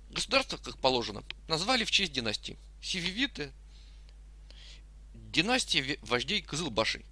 Государство, 0.10 0.58
как 0.58 0.77
положено, 0.79 1.24
назвали 1.48 1.84
в 1.84 1.91
честь 1.91 2.13
династии. 2.13 2.58
Сививиты, 2.82 3.51
династия 5.13 5.98
вождей 6.01 6.41
Кызылбашей. 6.41 7.06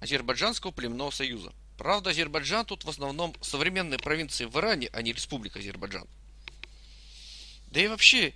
Азербайджанского 0.00 0.72
племенного 0.72 1.10
союза. 1.10 1.52
Правда, 1.78 2.10
Азербайджан 2.10 2.66
тут 2.66 2.84
в 2.84 2.88
основном 2.88 3.34
современные 3.40 3.98
провинции 3.98 4.44
в 4.44 4.56
Иране, 4.56 4.88
а 4.92 5.02
не 5.02 5.12
республика 5.12 5.58
Азербайджан. 5.58 6.06
Да 7.74 7.80
и 7.80 7.88
вообще, 7.88 8.32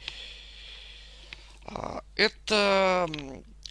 а, 1.64 2.02
это 2.16 3.09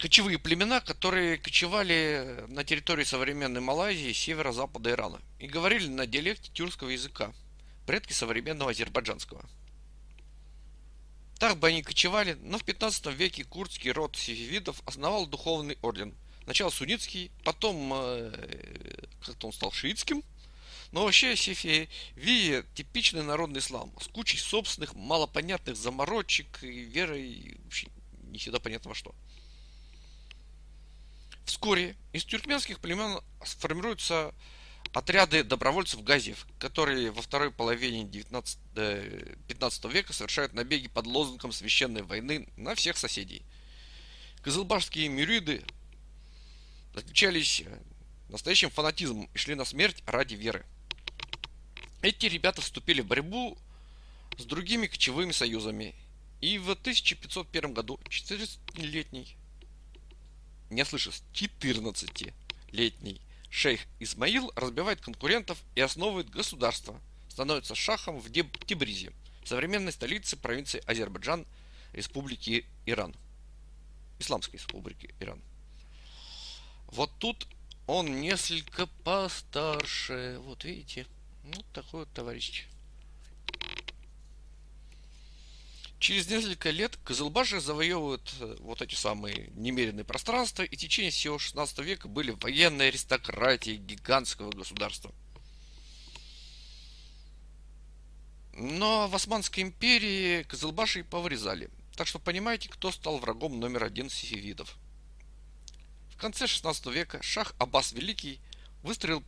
кочевые 0.00 0.38
племена, 0.38 0.80
которые 0.80 1.36
кочевали 1.36 2.46
на 2.48 2.64
территории 2.64 3.04
современной 3.04 3.60
Малайзии, 3.60 4.14
северо-запада 4.14 4.90
Ирана 4.90 5.20
и 5.38 5.46
говорили 5.46 5.88
на 5.88 6.06
диалекте 6.06 6.50
тюркского 6.54 6.88
языка, 6.88 7.34
предки 7.86 8.14
современного 8.14 8.70
азербайджанского. 8.70 9.44
Так 11.38 11.58
бы 11.58 11.68
они 11.68 11.82
кочевали, 11.82 12.38
но 12.40 12.56
в 12.56 12.64
15 12.64 13.06
веке 13.08 13.44
курдский 13.44 13.92
род 13.92 14.16
сефевидов 14.16 14.80
основал 14.86 15.26
духовный 15.26 15.76
орден. 15.82 16.14
Сначала 16.44 16.70
суннитский, 16.70 17.30
потом 17.44 17.92
э, 17.94 18.32
как-то 19.20 19.48
он 19.48 19.52
стал 19.52 19.70
шиитским. 19.70 20.24
Но 20.92 21.04
вообще 21.04 21.36
Сефевия 21.36 22.62
типичный 22.74 23.22
народный 23.22 23.60
ислам 23.60 23.92
с 24.00 24.08
кучей 24.08 24.38
собственных 24.38 24.94
малопонятных 24.94 25.76
заморочек 25.76 26.62
и 26.62 26.80
верой 26.80 27.58
вообще 27.64 27.88
не 28.22 28.38
всегда 28.38 28.58
понятно 28.58 28.90
во 28.90 28.94
что. 28.94 29.14
Вскоре 31.44 31.96
из 32.12 32.24
тюркменских 32.24 32.78
племен 32.78 33.20
сформируются 33.44 34.34
отряды 34.92 35.44
добровольцев 35.44 36.02
газиев, 36.02 36.46
которые 36.58 37.10
во 37.10 37.22
второй 37.22 37.50
половине 37.50 38.04
19, 38.04 38.58
15 39.46 39.84
э, 39.84 39.88
века 39.88 40.12
совершают 40.12 40.54
набеги 40.54 40.88
под 40.88 41.06
лозунгом 41.06 41.52
священной 41.52 42.02
войны 42.02 42.48
на 42.56 42.74
всех 42.74 42.96
соседей. 42.96 43.42
Кызылбашские 44.42 45.08
мюриды 45.08 45.62
отличались 46.94 47.62
э, 47.64 47.78
настоящим 48.28 48.70
фанатизмом 48.70 49.28
и 49.34 49.38
шли 49.38 49.54
на 49.54 49.64
смерть 49.64 50.02
ради 50.06 50.34
веры. 50.34 50.64
Эти 52.02 52.26
ребята 52.26 52.60
вступили 52.60 53.00
в 53.00 53.06
борьбу 53.06 53.58
с 54.36 54.44
другими 54.44 54.86
кочевыми 54.86 55.32
союзами. 55.32 55.94
И 56.40 56.58
в 56.58 56.70
1501 56.70 57.74
году 57.74 57.98
14-летний 58.08 59.36
не 60.70 60.84
слышу, 60.84 61.10
14-летний 61.32 63.20
шейх 63.50 63.80
Исмаил 64.00 64.52
разбивает 64.54 65.00
конкурентов 65.00 65.62
и 65.74 65.80
основывает 65.80 66.28
государство. 66.28 67.00
Становится 67.28 67.74
шахом 67.74 68.18
в 68.18 68.30
Тибризе, 68.30 69.12
современной 69.44 69.92
столице 69.92 70.36
провинции 70.36 70.82
Азербайджан, 70.86 71.46
республики 71.92 72.66
Иран. 72.84 73.14
Исламской 74.18 74.58
республики 74.58 75.14
Иран. 75.20 75.40
Вот 76.88 77.10
тут 77.18 77.46
он 77.86 78.20
несколько 78.20 78.86
постарше. 79.04 80.38
Вот 80.42 80.64
видите. 80.64 81.06
Вот 81.54 81.64
такой 81.72 82.00
вот 82.00 82.12
товарищ. 82.12 82.66
Через 85.98 86.28
несколько 86.28 86.70
лет 86.70 86.96
Кызылбаши 87.04 87.60
завоевывают 87.60 88.32
э, 88.40 88.56
вот 88.60 88.82
эти 88.82 88.94
самые 88.94 89.50
немеренные 89.54 90.04
пространства, 90.04 90.62
и 90.62 90.76
в 90.76 90.78
течение 90.78 91.10
всего 91.10 91.38
16 91.38 91.78
века 91.80 92.06
были 92.06 92.30
военные 92.30 92.88
аристократии 92.88 93.76
гигантского 93.76 94.52
государства. 94.52 95.12
Но 98.52 99.08
в 99.08 99.14
Османской 99.14 99.62
империи 99.62 100.44
Кызылбаши 100.44 101.02
повырезали. 101.02 101.70
Так 101.96 102.06
что 102.06 102.18
понимаете, 102.18 102.68
кто 102.68 102.92
стал 102.92 103.18
врагом 103.18 103.58
номер 103.58 103.84
один 103.84 104.08
сифивидов. 104.10 104.76
В 106.10 106.16
конце 106.16 106.46
16 106.46 106.86
века 106.86 107.22
Шах 107.22 107.54
Аббас 107.58 107.92
Великий 107.92 108.40
выстроил 108.82 109.22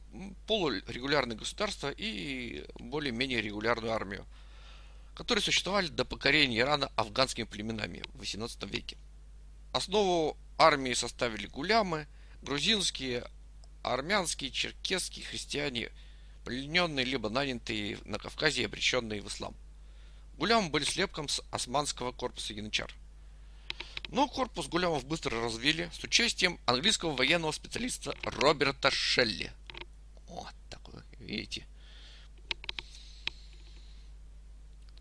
полурегулярное 0.46 1.36
государство 1.36 1.90
и 1.90 2.66
более-менее 2.78 3.40
регулярную 3.40 3.92
армию– 3.92 4.26
которые 5.20 5.42
существовали 5.42 5.88
до 5.88 6.06
покорения 6.06 6.60
Ирана 6.60 6.90
афганскими 6.96 7.44
племенами 7.44 8.02
в 8.14 8.22
XVIII 8.22 8.66
веке. 8.66 8.96
Основу 9.70 10.34
армии 10.56 10.94
составили 10.94 11.46
гулямы, 11.46 12.06
грузинские, 12.40 13.24
армянские, 13.82 14.50
черкесские 14.50 15.26
христиане, 15.26 15.90
плененные 16.46 17.04
либо 17.04 17.28
нанятые 17.28 17.98
на 18.06 18.18
Кавказе 18.18 18.62
и 18.62 18.64
обреченные 18.64 19.20
в 19.20 19.28
ислам. 19.28 19.54
Гулямы 20.38 20.70
были 20.70 20.84
слепком 20.84 21.28
с 21.28 21.42
османского 21.50 22.12
корпуса 22.12 22.54
янычар. 22.54 22.90
Но 24.10 24.28
корпус 24.28 24.66
гулямов 24.66 25.04
быстро 25.04 25.40
развили 25.40 25.88
с 25.92 26.02
участием 26.02 26.58
английского 26.66 27.14
военного 27.14 27.52
специалиста 27.52 28.14
Роберта 28.24 28.90
Шелли. 28.90 29.52
Вот 30.26 30.54
такой, 30.68 31.02
видите, 31.18 31.66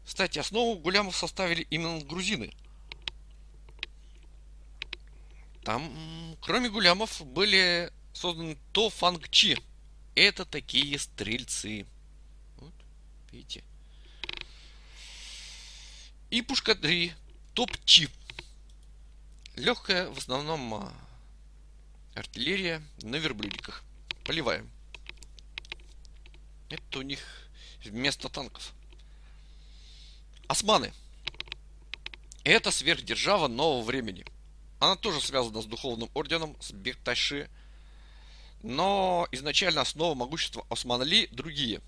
Кстати, 0.10 0.40
основу 0.40 0.76
гулямов 0.76 1.16
составили 1.16 1.68
именно 1.70 2.04
грузины. 2.04 2.52
Там, 5.64 6.36
кроме 6.42 6.70
гулямов, 6.70 7.24
были 7.26 7.94
созданы 8.12 8.58
тофангчи. 8.74 9.58
Это 10.16 10.46
такие 10.46 10.98
стрельцы. 10.98 11.86
Вот, 12.58 12.74
видите. 13.32 13.64
И 16.32 16.42
пушкари 16.42 17.14
топчи. 17.54 18.10
Легкая, 19.60 20.10
в 20.10 20.18
основном, 20.18 20.74
а, 20.74 20.94
артиллерия 22.16 22.82
на 23.02 23.18
верблюдиках. 23.18 23.84
Поливаем. 24.24 24.70
Это 26.70 27.00
у 27.00 27.02
них 27.02 27.20
вместо 27.84 28.30
танков. 28.30 28.72
Османы. 30.48 30.94
Это 32.46 32.72
сверхдержава 32.72 33.50
нового 33.50 33.84
времени. 33.84 34.26
Она 34.80 34.96
тоже 34.96 35.20
связана 35.20 35.62
с 35.62 35.66
духовным 35.66 36.10
орденом, 36.14 36.56
с 36.62 36.72
Бекташи. 36.72 37.50
Но 38.64 39.28
изначально 39.34 39.82
основа 39.82 40.16
могущества 40.16 40.66
Османли 40.70 41.28
другие. 41.34 41.82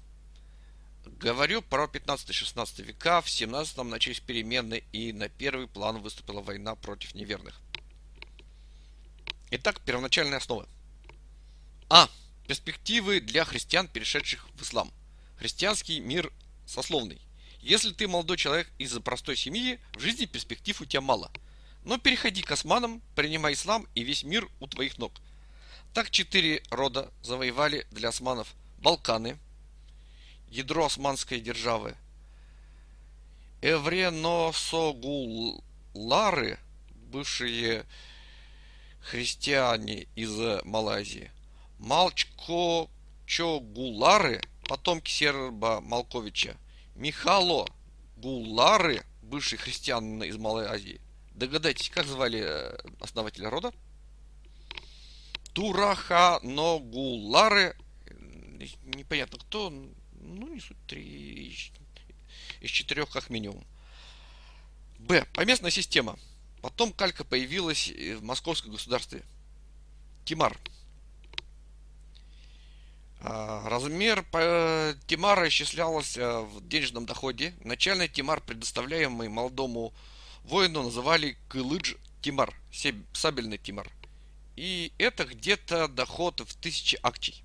Говорю 1.06 1.62
про 1.62 1.86
15-16 1.86 2.84
века, 2.84 3.22
в 3.22 3.28
17-м 3.28 3.90
начались 3.90 4.20
перемены 4.20 4.84
и 4.92 5.12
на 5.14 5.30
первый 5.30 5.68
план 5.68 6.00
выступила 6.02 6.42
война 6.42 6.76
против 6.76 7.16
неверных. 7.16 7.60
Итак, 9.52 9.82
первоначальные 9.82 10.38
основы. 10.38 10.68
А. 11.90 12.10
Перспективы 12.48 13.20
для 13.20 13.46
христиан, 13.46 13.88
перешедших 13.88 14.48
в 14.56 14.64
ислам. 14.64 14.92
Христианский 15.38 16.00
мир 16.00 16.32
сословный. 16.66 17.22
Если 17.62 17.92
ты 17.92 18.08
молодой 18.08 18.38
человек 18.38 18.70
из 18.78 18.98
простой 19.00 19.36
семьи, 19.36 19.80
в 19.96 20.00
жизни 20.00 20.26
перспектив 20.26 20.80
у 20.82 20.86
тебя 20.86 21.02
мало. 21.02 21.32
Но 21.84 21.98
переходи 21.98 22.42
к 22.42 22.52
османам, 22.52 23.02
принимай 23.16 23.54
ислам, 23.54 23.88
и 23.96 24.04
весь 24.04 24.24
мир 24.24 24.48
у 24.60 24.68
твоих 24.68 24.98
ног. 24.98 25.14
Так 25.94 26.10
четыре 26.12 26.64
рода 26.70 27.12
завоевали 27.22 27.86
для 27.92 28.10
османов 28.10 28.54
Балканы, 28.80 29.38
ядро 30.52 30.86
османской 30.86 31.40
державы, 31.40 31.96
Эвреносогулары, 33.62 36.60
бывшие 37.12 37.86
христиане 39.00 40.08
из 40.16 40.38
Малайзии, 40.64 41.32
Малчко-Чогулары, 41.80 44.42
потомки 44.68 45.10
серба 45.10 45.82
Малковича, 45.82 46.56
Михало 46.96 47.68
Гулары, 48.18 49.04
бывший 49.22 49.58
христиан 49.58 50.22
из 50.24 50.38
Малой 50.38 50.68
Азии. 50.68 51.02
Догадайтесь, 51.34 51.90
как 51.90 52.06
звали 52.06 52.44
э, 52.44 52.78
основателя 53.00 53.50
рода? 53.50 53.72
Тураха 55.54 56.40
Ногулары. 56.44 57.76
Непонятно 58.84 59.40
кто. 59.40 59.74
Ну, 60.24 60.54
не 60.54 60.60
суть. 60.60 60.78
Три 60.88 61.56
из 62.62 62.70
четырех 62.70 63.10
как 63.10 63.30
минимум. 63.30 63.64
Б. 65.00 65.26
Поместная 65.34 65.72
система. 65.72 66.18
Потом 66.62 66.94
калька 66.94 67.24
появилась 67.24 67.90
в 67.90 68.24
московском 68.24 68.72
государстве. 68.72 69.24
Тимар. 70.26 70.58
А, 73.24 73.68
размер 73.68 74.24
Тимара 75.08 75.48
исчислялся 75.48 76.42
в 76.42 76.68
денежном 76.68 77.06
доходе. 77.06 77.54
Начальный 77.64 78.08
Тимар, 78.08 78.42
предоставляемый 78.42 79.30
молодому 79.30 79.94
воину, 80.44 80.84
называли 80.84 81.38
Кылыдж 81.50 81.96
Тимар, 82.22 82.54
сабельный 83.14 83.58
Тимар. 83.58 83.92
И 84.56 84.92
это 85.00 85.26
где-то 85.26 85.88
доход 85.88 86.42
в 86.42 86.56
тысячи 86.58 87.00
акций. 87.02 87.44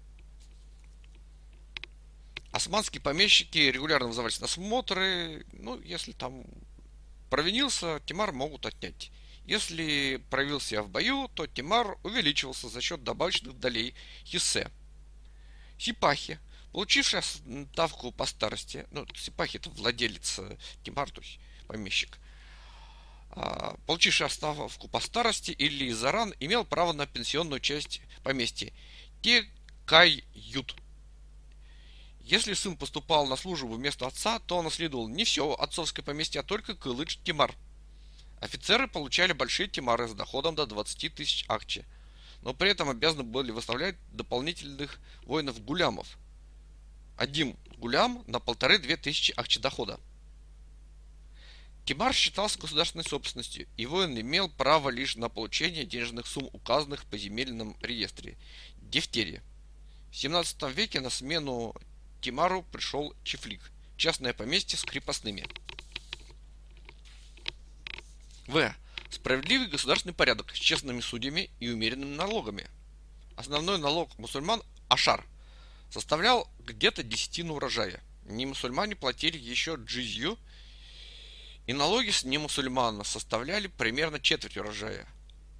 Османские 2.56 3.02
помещики 3.02 3.58
регулярно 3.58 4.08
вызывались 4.08 4.40
на 4.40 4.46
смотры. 4.46 5.44
Ну, 5.52 5.78
если 5.82 6.12
там 6.12 6.42
провинился, 7.28 8.00
Тимар 8.06 8.32
могут 8.32 8.64
отнять. 8.64 9.10
Если 9.44 10.22
проявил 10.30 10.58
себя 10.58 10.82
в 10.82 10.88
бою, 10.88 11.28
то 11.34 11.46
Тимар 11.46 11.98
увеличивался 12.02 12.70
за 12.70 12.80
счет 12.80 13.04
добавочных 13.04 13.60
долей 13.60 13.94
хиссе. 14.24 14.70
Сипахи, 15.78 16.40
получивший 16.72 17.20
ставку 17.22 18.10
по 18.10 18.24
старости, 18.24 18.86
ну, 18.90 19.06
Сипахи 19.14 19.58
это 19.58 19.68
владелец 19.68 20.38
э, 20.38 20.56
Тимар, 20.82 21.10
то 21.10 21.20
есть 21.20 21.38
помещик, 21.66 22.16
а, 23.32 23.76
получивший 23.86 24.30
ставку 24.30 24.88
по 24.88 25.00
старости 25.00 25.50
или 25.50 25.92
Заран 25.92 26.32
имел 26.40 26.64
право 26.64 26.94
на 26.94 27.06
пенсионную 27.06 27.60
часть 27.60 28.00
поместья 28.22 28.72
Текайют. 29.20 30.74
Если 32.26 32.54
сын 32.54 32.76
поступал 32.76 33.28
на 33.28 33.36
службу 33.36 33.74
вместо 33.74 34.04
отца, 34.04 34.40
то 34.40 34.56
он 34.56 34.64
наследовал 34.64 35.06
не 35.06 35.24
все 35.24 35.52
отцовское 35.52 36.04
поместье, 36.04 36.40
а 36.40 36.42
только 36.42 36.74
Кылыч 36.74 37.20
Тимар. 37.22 37.54
Офицеры 38.40 38.88
получали 38.88 39.32
большие 39.32 39.68
тимары 39.68 40.08
с 40.08 40.12
доходом 40.12 40.56
до 40.56 40.66
20 40.66 41.14
тысяч 41.14 41.44
акчи, 41.46 41.84
но 42.42 42.52
при 42.52 42.70
этом 42.70 42.90
обязаны 42.90 43.22
были 43.22 43.52
выставлять 43.52 43.94
дополнительных 44.10 44.98
воинов-гулямов. 45.22 46.18
Один 47.16 47.56
гулям 47.78 48.24
на 48.26 48.40
полторы-две 48.40 48.96
тысячи 48.96 49.32
акчи 49.36 49.60
дохода. 49.60 50.00
Тимар 51.84 52.12
считался 52.12 52.58
государственной 52.58 53.04
собственностью, 53.04 53.68
и 53.76 53.86
воин 53.86 54.18
имел 54.18 54.48
право 54.48 54.90
лишь 54.90 55.14
на 55.14 55.28
получение 55.28 55.84
денежных 55.84 56.26
сумм, 56.26 56.50
указанных 56.52 57.04
в 57.04 57.06
поземельном 57.06 57.76
реестре– 57.82 58.36
дифтерия. 58.82 59.44
В 60.10 60.16
17 60.16 60.74
веке 60.74 60.98
на 60.98 61.10
смену 61.10 61.72
Тимару 62.20 62.62
пришел 62.62 63.14
Чифлик– 63.24 63.70
частное 63.96 64.32
поместье 64.32 64.78
с 64.78 64.84
крепостными. 64.84 65.46
В. 68.46 68.74
Справедливый 69.10 69.68
государственный 69.68 70.14
порядок 70.14 70.54
с 70.54 70.58
честными 70.58 71.00
судьями 71.00 71.50
и 71.60 71.70
умеренными 71.70 72.14
налогами. 72.14 72.66
Основной 73.36 73.78
налог 73.78 74.18
мусульман– 74.18 74.62
ашар– 74.88 75.24
составлял 75.90 76.50
где-то 76.60 77.02
десятину 77.02 77.54
урожая. 77.54 78.00
Не 78.24 78.46
мусульмане 78.46 78.96
платили 78.96 79.38
еще 79.38 79.76
джизью– 79.76 80.38
и 81.66 81.72
налоги 81.72 82.10
с 82.10 82.24
немусульман 82.24 83.04
составляли 83.04 83.66
примерно 83.66 84.20
четверть 84.20 84.56
урожая. 84.56 85.06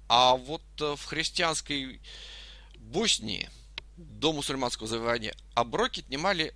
А 0.07 0.35
вот 0.35 0.63
э, 0.79 0.95
в 0.95 1.03
христианской 1.03 1.99
Боснии 2.77 3.49
до 3.97 4.31
мусульманского 4.31 4.87
завоевания 4.87 5.35
оброки 5.55 6.01
отнимали 6.01 6.53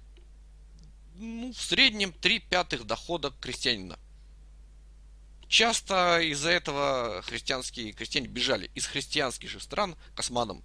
ну, 1.15 1.51
в 1.51 1.61
среднем 1.61 2.13
3 2.13 2.39
пятых 2.39 2.85
дохода 2.85 3.31
крестьянина. 3.41 3.99
Часто 5.47 6.21
из-за 6.21 6.49
этого 6.49 7.21
христианские 7.23 7.91
крестьяне 7.91 8.27
бежали 8.27 8.71
из 8.73 8.85
христианских 8.85 9.49
же 9.49 9.59
стран 9.59 9.97
к 10.15 10.19
османам. 10.19 10.63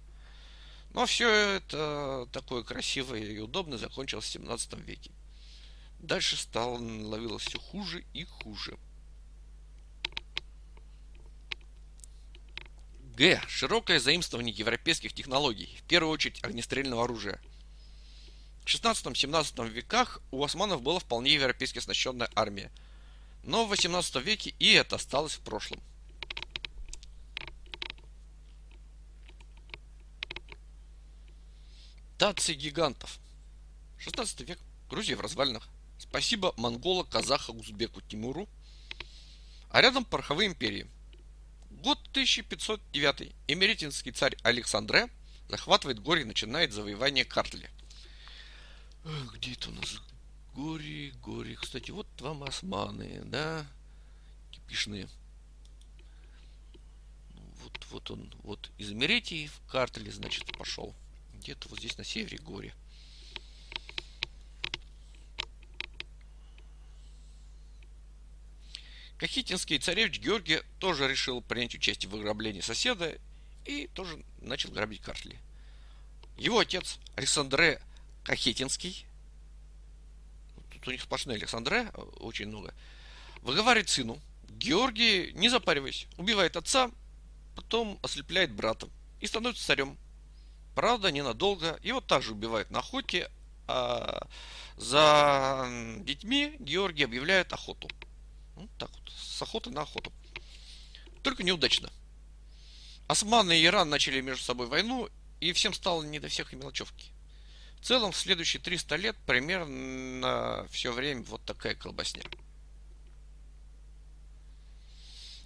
Но 0.91 1.05
все 1.05 1.29
это 1.29 2.29
такое 2.31 2.63
красивое 2.63 3.19
и 3.19 3.39
удобное 3.39 3.77
закончилось 3.77 4.25
в 4.25 4.29
17 4.29 4.73
веке. 4.85 5.11
Дальше 5.99 6.37
стало 6.37 6.77
ловилось 6.77 7.43
все 7.43 7.59
хуже 7.59 8.05
и 8.13 8.23
хуже. 8.23 8.77
Г. 13.17 13.41
Широкое 13.47 13.99
заимствование 13.99 14.53
европейских 14.53 15.11
технологий, 15.11 15.75
в 15.79 15.87
первую 15.87 16.13
очередь 16.13 16.43
огнестрельного 16.43 17.05
оружия. 17.05 17.41
В 18.61 18.67
16-17 18.67 19.67
веках 19.69 20.21
у 20.29 20.43
османов 20.43 20.83
была 20.83 20.99
вполне 20.99 21.33
европейски 21.33 21.79
оснащенная 21.79 22.29
армия. 22.35 22.71
Но 23.41 23.65
в 23.65 23.69
18 23.69 24.17
веке 24.17 24.53
и 24.59 24.71
это 24.73 24.97
осталось 24.97 25.33
в 25.33 25.39
прошлом. 25.39 25.81
Тации 32.19 32.53
гигантов. 32.53 33.17
16 33.97 34.41
век. 34.41 34.59
Грузия 34.91 35.15
в 35.15 35.21
развалинах. 35.21 35.67
Спасибо 35.97 36.53
монгола, 36.55 37.03
казаха, 37.03 37.49
узбеку 37.49 37.99
Тимуру. 38.01 38.47
А 39.71 39.81
рядом 39.81 40.05
пороховые 40.05 40.49
империи. 40.49 40.87
Год 41.83 41.99
1509. 42.09 43.35
Эмеретинский 43.47 44.11
царь 44.11 44.35
Александре 44.41 45.09
захватывает 45.47 45.99
горе 45.99 46.23
и 46.23 46.25
начинает 46.25 46.73
завоевание 46.73 47.23
Картли. 47.23 47.69
Где 49.33 49.53
это 49.53 49.69
у 49.69 49.73
нас? 49.73 50.01
Горе, 50.55 51.11
горе. 51.23 51.55
Кстати, 51.55 51.91
вот 51.91 52.07
вам 52.19 52.43
османы, 52.43 53.21
да? 53.25 53.65
Типичные. 54.51 55.07
Ну, 57.35 57.41
вот, 57.61 57.85
вот 57.91 58.11
он, 58.11 58.33
вот 58.41 58.71
из 58.79 58.91
Эмеретии 58.91 59.45
в 59.45 59.71
Картли, 59.71 60.09
значит, 60.09 60.57
пошел. 60.57 60.95
Где-то 61.35 61.69
вот 61.69 61.77
здесь 61.77 61.97
на 61.99 62.03
севере 62.03 62.39
горе. 62.39 62.73
Кахетинский 69.17 69.79
царевич 69.79 70.19
Георгий 70.19 70.61
тоже 70.79 71.07
решил 71.07 71.41
принять 71.41 71.73
участие 71.73 72.09
в 72.09 72.15
ограблении 72.15 72.61
соседа 72.61 73.17
и 73.65 73.87
тоже 73.87 74.23
начал 74.41 74.71
грабить 74.71 75.01
Картли. 75.01 75.39
Его 76.37 76.59
отец 76.59 76.99
Александре 77.15 77.81
Кахетинский, 78.23 79.05
тут 80.71 80.87
у 80.87 80.91
них 80.91 81.01
сплошные 81.01 81.35
Александре, 81.35 81.89
очень 82.19 82.47
много, 82.47 82.73
выговаривает 83.41 83.89
сыну, 83.89 84.19
Георгий, 84.49 85.31
не 85.33 85.49
запаривайся, 85.49 86.07
убивает 86.17 86.55
отца, 86.55 86.91
потом 87.55 87.99
ослепляет 88.03 88.51
брата 88.51 88.87
и 89.19 89.27
становится 89.27 89.65
царем. 89.65 89.97
Правда, 90.75 91.11
ненадолго. 91.11 91.79
Его 91.81 92.01
также 92.01 92.33
убивают 92.33 92.69
на 92.69 92.79
охоте, 92.79 93.31
а 93.67 94.27
за 94.77 95.67
детьми 96.01 96.55
Георгий 96.59 97.03
объявляет 97.03 97.51
охоту. 97.51 97.89
Вот 98.57 98.69
так 98.79 98.89
вот, 98.91 99.11
с 99.11 99.41
охоты 99.41 99.69
на 99.69 99.81
охоту. 99.81 100.11
Только 101.21 101.43
неудачно. 101.43 101.91
Османы 103.07 103.59
и 103.59 103.65
Иран 103.65 103.89
начали 103.89 104.19
между 104.19 104.43
собой 104.43 104.65
войну, 104.65 105.09
и 105.39 105.53
всем 105.53 105.73
стало 105.73 106.03
не 106.03 106.19
до 106.19 106.27
всех 106.27 106.53
и 106.53 106.55
мелочевки. 106.55 107.11
В 107.79 107.85
целом, 107.85 108.11
в 108.11 108.17
следующие 108.17 108.61
300 108.61 108.95
лет 108.95 109.15
примерно 109.27 110.67
все 110.71 110.91
время 110.91 111.23
вот 111.23 111.45
такая 111.45 111.75
колбасня. 111.75 112.23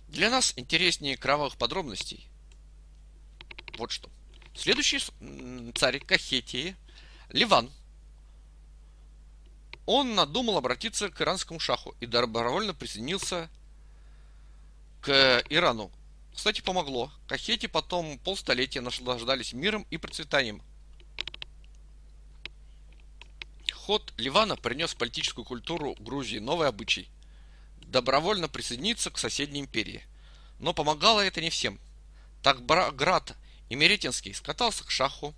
Для 0.07 0.29
нас 0.29 0.53
интереснее 0.55 1.17
кровавых 1.17 1.57
подробностей. 1.57 2.27
Вот 3.77 3.91
что. 3.91 4.09
Следующий 4.55 4.99
царь 5.75 5.99
Кахетии, 5.99 6.77
Ливан– 7.29 7.69
он 9.91 10.15
надумал 10.15 10.57
обратиться 10.57 11.09
к 11.09 11.21
иранскому 11.21 11.59
шаху 11.59 11.93
и 11.99 12.05
добровольно 12.05 12.73
присоединился 12.73 13.49
к 15.01 15.43
Ирану. 15.49 15.91
Кстати, 16.33 16.61
помогло. 16.61 17.11
Кахети 17.27 17.67
потом 17.67 18.17
полстолетия 18.19 18.79
наслаждались 18.79 19.51
миром 19.51 19.85
и 19.89 19.97
процветанием. 19.97 20.61
Ход 23.73 24.13
Ливана 24.15 24.55
принес 24.55 24.93
политическую 24.93 25.43
культуру 25.43 25.95
Грузии 25.99 26.37
новый 26.37 26.69
обычай– 26.69 27.09
добровольно 27.81 28.47
присоединиться 28.47 29.11
к 29.11 29.17
соседней 29.17 29.59
империи. 29.59 30.05
Но 30.59 30.73
помогало 30.73 31.19
это 31.19 31.41
не 31.41 31.49
всем. 31.49 31.81
Так 32.43 32.65
Град 32.65 33.35
Имеретинский 33.69 34.33
скатался 34.33 34.85
к 34.85 34.91
шаху, 34.91 35.35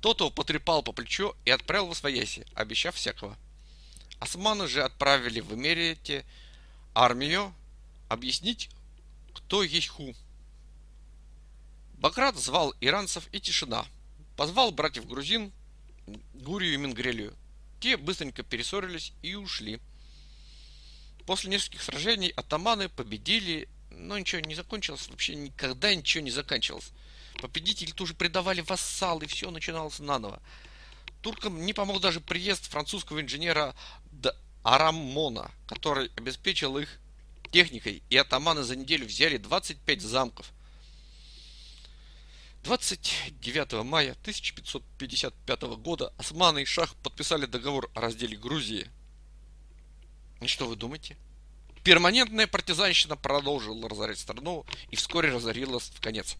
тот 0.00 0.20
его 0.20 0.30
потрепал 0.30 0.82
по 0.82 0.92
плечу 0.92 1.34
и 1.44 1.50
отправил 1.50 1.88
в 1.88 1.90
Освояси, 1.90 2.46
обещав 2.54 2.94
всякого– 2.94 3.36
Османы 4.22 4.68
же 4.68 4.84
отправили 4.84 5.40
в 5.40 5.52
Эмерите 5.52 6.24
армию 6.94 7.52
объяснить, 8.08 8.70
кто 9.34 9.64
есть 9.64 9.88
ху. 9.88 10.14
Баграт 11.94 12.36
звал 12.36 12.72
иранцев 12.80 13.28
и 13.32 13.40
тишина. 13.40 13.84
Позвал 14.36 14.70
братьев 14.70 15.08
грузин 15.08 15.50
Гурию 16.34 16.74
и 16.74 16.76
Мингрелию. 16.76 17.34
Те 17.80 17.96
быстренько 17.96 18.44
перессорились 18.44 19.12
и 19.22 19.34
ушли. 19.34 19.80
После 21.26 21.50
нескольких 21.50 21.82
сражений 21.82 22.28
атаманы 22.28 22.88
победили, 22.88 23.68
но 23.90 24.16
ничего 24.16 24.40
не 24.40 24.54
закончилось, 24.54 25.08
вообще 25.08 25.34
никогда 25.34 25.92
ничего 25.92 26.22
не 26.22 26.30
заканчивалось. 26.30 26.92
Победители 27.40 27.90
тоже 27.90 28.14
предавали 28.14 28.60
вассалы, 28.60 29.24
и 29.24 29.26
все 29.28 29.50
начиналось 29.50 29.98
наново. 29.98 30.40
Туркам 31.22 31.64
не 31.64 31.72
помог 31.72 32.00
даже 32.00 32.20
приезд 32.20 32.68
французского 32.68 33.20
инженера 33.20 33.74
Араммона, 34.62 35.50
который 35.66 36.10
обеспечил 36.16 36.78
их 36.78 36.98
техникой, 37.50 38.02
и 38.10 38.16
атаманы 38.16 38.62
за 38.62 38.76
неделю 38.76 39.06
взяли 39.06 39.36
25 39.36 40.02
замков. 40.02 40.52
29 42.64 43.84
мая 43.84 44.12
1555 44.12 45.62
года 45.78 46.12
османы 46.16 46.62
и 46.62 46.64
шах 46.64 46.94
подписали 46.96 47.46
договор 47.46 47.90
о 47.94 48.00
разделе 48.00 48.36
Грузии. 48.36 48.88
И 50.40 50.46
что 50.46 50.66
вы 50.66 50.76
думаете? 50.76 51.16
Перманентная 51.82 52.46
партизанщина 52.46 53.16
продолжила 53.16 53.88
разорять 53.88 54.20
страну 54.20 54.64
и 54.90 54.96
вскоре 54.96 55.32
разорилась 55.32 55.90
в 55.90 56.00
конец. 56.00 56.36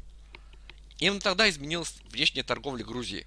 Именно 0.98 1.20
тогда 1.20 1.50
изменилась 1.50 1.96
внешняя 2.10 2.44
торговля 2.44 2.84
Грузии. 2.84 3.26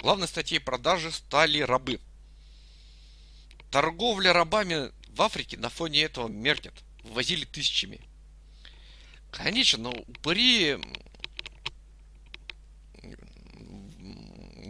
Главной 0.00 0.28
статьей 0.28 0.60
продажи 0.60 1.10
стали 1.10 1.60
рабы. 1.60 2.00
Торговля 3.74 4.32
рабами 4.32 4.92
в 5.08 5.20
Африке 5.20 5.56
на 5.56 5.68
фоне 5.68 6.02
этого 6.02 6.28
меркнет. 6.28 6.74
Ввозили 7.02 7.44
тысячами. 7.44 8.00
Конечно, 9.32 9.90
упыри 9.90 10.78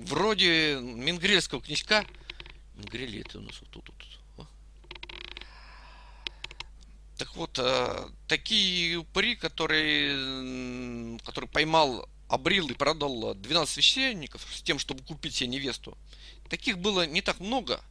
вроде 0.06 0.78
Мингрельского 0.80 1.60
князька. 1.60 2.06
Мингрели 2.76 3.20
это 3.20 3.40
у 3.40 3.42
нас 3.42 3.60
вот 3.60 3.68
тут. 3.72 3.90
Так 7.18 7.36
вот, 7.36 7.58
э, 7.58 8.08
такие 8.26 8.96
упыри, 8.96 9.36
которые, 9.36 11.18
которые 11.26 11.50
поймал, 11.50 12.08
обрил 12.30 12.68
и 12.68 12.72
продал 12.72 13.34
12 13.34 13.70
священников 13.70 14.46
с 14.50 14.62
тем, 14.62 14.78
чтобы 14.78 15.04
купить 15.04 15.34
себе 15.34 15.50
невесту, 15.50 15.98
таких 16.48 16.78
было 16.78 17.06
не 17.06 17.20
так 17.20 17.38
много, 17.38 17.84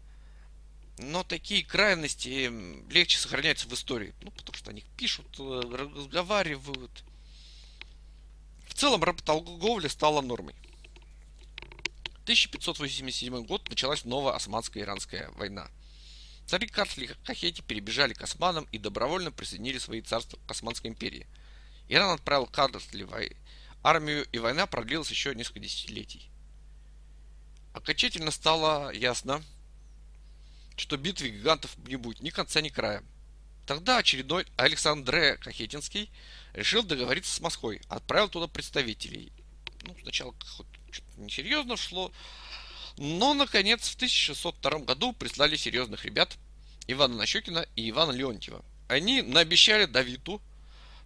но 0.97 1.23
такие 1.23 1.63
крайности 1.63 2.51
легче 2.91 3.17
сохраняются 3.17 3.67
в 3.67 3.73
истории. 3.73 4.13
Ну, 4.21 4.31
потому 4.31 4.55
что 4.57 4.69
они 4.69 4.83
пишут, 4.97 5.25
э, 5.39 5.61
разговаривают. 5.95 7.03
В 8.67 8.73
целом 8.75 9.03
работорговля 9.03 9.89
стала 9.89 10.21
нормой. 10.21 10.55
1587 12.23 13.43
год 13.45 13.69
началась 13.69 14.05
новая 14.05 14.33
османско-иранская 14.33 15.29
война. 15.31 15.69
Цари 16.45 16.67
Карсли 16.67 17.05
и 17.05 17.25
Кахети 17.25 17.61
перебежали 17.61 18.13
к 18.13 18.21
османам 18.21 18.67
и 18.71 18.77
добровольно 18.77 19.31
присоединили 19.31 19.77
свои 19.77 20.01
царства 20.01 20.37
к 20.45 20.51
Османской 20.51 20.89
империи. 20.89 21.27
Иран 21.87 22.11
отправил 22.11 22.45
Карсли 22.45 23.07
армию, 23.81 24.25
и 24.31 24.39
война 24.39 24.67
продлилась 24.67 25.09
еще 25.09 25.35
несколько 25.35 25.59
десятилетий. 25.59 26.29
Окончательно 27.73 28.31
стало 28.31 28.91
ясно, 28.91 29.43
что 30.75 30.97
битвы 30.97 31.29
гигантов 31.29 31.75
не 31.87 31.95
будет 31.95 32.21
ни 32.21 32.29
конца, 32.29 32.61
ни 32.61 32.69
края. 32.69 33.03
Тогда 33.65 33.97
очередной 33.97 34.45
Александре 34.57 35.37
Кахетинский 35.37 36.09
решил 36.53 36.83
договориться 36.83 37.33
с 37.33 37.39
Москвой, 37.39 37.81
отправил 37.87 38.29
туда 38.29 38.47
представителей. 38.47 39.31
Ну, 39.83 39.95
сначала 40.01 40.33
что-то 40.41 40.69
несерьезно 41.17 41.77
шло. 41.77 42.11
Но, 42.97 43.33
наконец, 43.33 43.87
в 43.87 43.95
1602 43.95 44.79
году 44.79 45.13
прислали 45.13 45.55
серьезных 45.55 46.05
ребят 46.05 46.37
Ивана 46.87 47.15
Нащекина 47.15 47.65
и 47.75 47.89
Ивана 47.89 48.11
Леонтьева. 48.11 48.63
Они 48.87 49.21
наобещали 49.21 49.85
Давиду, 49.85 50.41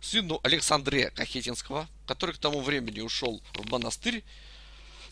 сыну 0.01 0.39
Александре 0.43 1.11
Кахетинского, 1.11 1.87
который 2.05 2.35
к 2.35 2.39
тому 2.39 2.61
времени 2.61 3.01
ушел 3.01 3.41
в 3.53 3.69
монастырь, 3.69 4.23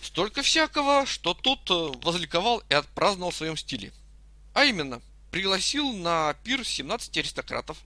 столько 0.02 0.42
всякого, 0.42 1.06
что 1.06 1.34
тот 1.34 1.70
э, 1.70 1.98
возликовал 2.04 2.62
и 2.70 2.74
отпраздновал 2.74 3.32
в 3.32 3.36
своем 3.36 3.58
стиле. 3.58 3.94
А 4.56 4.64
именно, 4.64 5.02
пригласил 5.32 5.92
на 5.92 6.34
пир 6.46 6.66
17 6.66 7.18
аристократов 7.18 7.78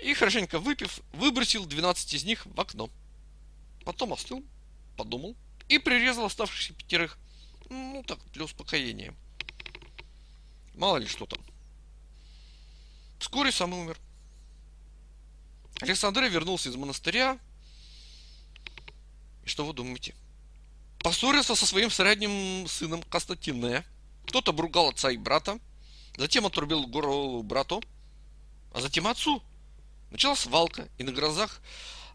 и, 0.00 0.14
хорошенько 0.14 0.60
выпив, 0.60 1.00
выбросил 1.12 1.66
12 1.66 2.14
из 2.14 2.22
них 2.22 2.46
в 2.46 2.60
окно. 2.60 2.88
Потом 3.84 4.12
остыл, 4.12 4.44
подумал 4.96 5.34
и 5.68 5.78
прирезал 5.78 6.26
оставшихся 6.26 6.74
пятерых. 6.74 7.18
Ну, 7.70 8.04
так, 8.06 8.20
для 8.32 8.44
успокоения. 8.44 9.12
Мало 10.74 10.98
ли 10.98 11.08
что 11.08 11.26
там. 11.26 11.40
Вскоре 13.18 13.50
сам 13.50 13.72
умер. 13.72 13.98
Александр 15.80 16.22
вернулся 16.22 16.68
из 16.68 16.76
монастыря. 16.76 17.36
И 19.44 19.48
что 19.48 19.66
вы 19.66 19.72
думаете? 19.72 20.14
Поссорился 21.00 21.56
со 21.56 21.66
своим 21.66 21.90
средним 21.90 22.68
сыном 22.68 23.02
Константине. 23.02 23.84
Тот 24.34 24.48
обругал 24.48 24.88
отца 24.88 25.12
и 25.12 25.16
брата. 25.16 25.60
Затем 26.16 26.44
отрубил 26.44 26.88
горло 26.88 27.40
брату. 27.42 27.80
А 28.72 28.80
затем 28.80 29.06
отцу. 29.06 29.40
Началась 30.10 30.40
свалка. 30.40 30.88
И 30.98 31.04
на 31.04 31.12
глазах 31.12 31.60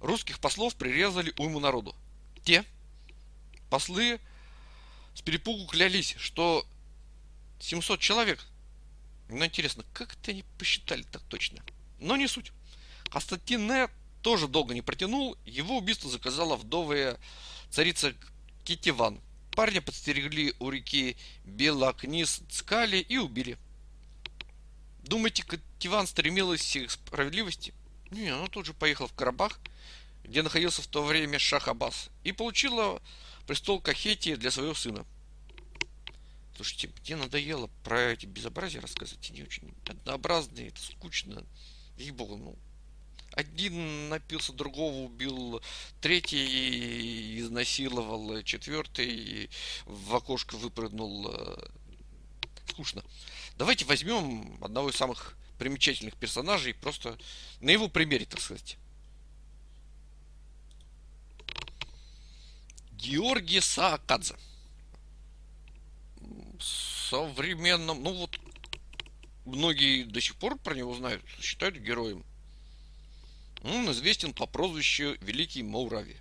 русских 0.02 0.40
послов 0.40 0.76
прирезали 0.76 1.34
уйму 1.38 1.62
народу. 1.62 1.96
Те 2.44 2.66
послы 3.70 4.20
с 5.16 5.22
перепугу 5.22 5.66
клялись, 5.68 6.16
что 6.18 6.66
700 7.62 8.02
человек. 8.02 8.46
Ну, 9.30 9.46
интересно, 9.46 9.86
как 9.94 10.12
это 10.12 10.32
они 10.32 10.44
посчитали 10.58 11.04
так 11.04 11.22
точно? 11.30 11.64
Но 12.02 12.18
не 12.18 12.28
суть. 12.28 12.52
Константин 13.10 13.72
тоже 14.22 14.50
долго 14.50 14.74
не 14.74 14.82
протянул. 14.82 15.38
Его 15.46 15.78
убийство 15.78 16.10
заказала 16.10 16.58
вдовая 16.58 17.18
царица 17.70 18.14
Китиван. 18.66 19.22
Парня 19.52 19.82
подстерегли 19.82 20.54
у 20.60 20.70
реки 20.70 21.18
Белокнис 21.44 22.42
Цкали 22.50 22.98
и 22.98 23.18
убили. 23.18 23.58
Думаете, 25.04 25.44
Китиван 25.44 26.08
стремилась 26.08 26.78
к 26.78 26.92
справедливости? 26.92 27.74
Не, 28.12 28.30
она 28.30 28.48
тут 28.48 28.66
же 28.66 28.74
поехала 28.74 29.08
в 29.08 29.14
Карабах, 29.14 29.60
где 30.24 30.42
находился 30.42 30.82
в 30.82 30.88
то 30.88 31.04
время 31.04 31.40
Шах 31.40 31.68
Аббас, 31.68 32.10
и 32.24 32.32
получила 32.32 33.02
престол 33.48 33.82
Кахетии 33.82 34.36
для 34.36 34.52
своего 34.52 34.74
сына. 34.74 35.06
Слушайте, 36.56 36.90
мне 37.02 37.16
надоело 37.16 37.70
про 37.84 38.12
эти 38.12 38.26
безобразия 38.26 38.82
рассказывать. 38.82 39.30
Они 39.32 39.44
очень 39.44 39.74
однообразные, 39.88 40.68
это 40.68 40.82
скучно. 40.82 41.44
Ей-богу, 41.98 42.38
ну. 42.38 42.58
Один 43.40 44.10
напился, 44.10 44.52
другого 44.52 45.06
убил, 45.06 45.62
третий 46.02 47.40
изнасиловал, 47.40 48.44
четвертый 48.44 49.50
в 49.86 50.14
окошко 50.14 50.58
выпрыгнул. 50.58 51.34
Скучно. 52.68 53.02
Давайте 53.56 53.86
возьмем 53.86 54.62
одного 54.62 54.90
из 54.90 54.98
самых 54.98 55.38
примечательных 55.58 56.18
персонажей, 56.18 56.74
просто 56.74 57.18
на 57.62 57.70
его 57.70 57.88
примере, 57.88 58.26
так 58.26 58.42
сказать. 58.42 58.78
Георгий 62.92 63.62
Саакадзе. 63.62 64.36
Современном, 66.60 68.04
ну 68.04 68.12
вот, 68.16 68.38
многие 69.46 70.04
до 70.04 70.20
сих 70.20 70.36
пор 70.36 70.58
про 70.58 70.76
него 70.76 70.94
знают, 70.94 71.24
считают 71.40 71.78
героем. 71.78 72.26
Он 73.64 73.92
известен 73.92 74.34
по 74.34 74.46
прозвищу 74.46 75.16
Великий 75.22 75.64
Маурави. 75.64 76.18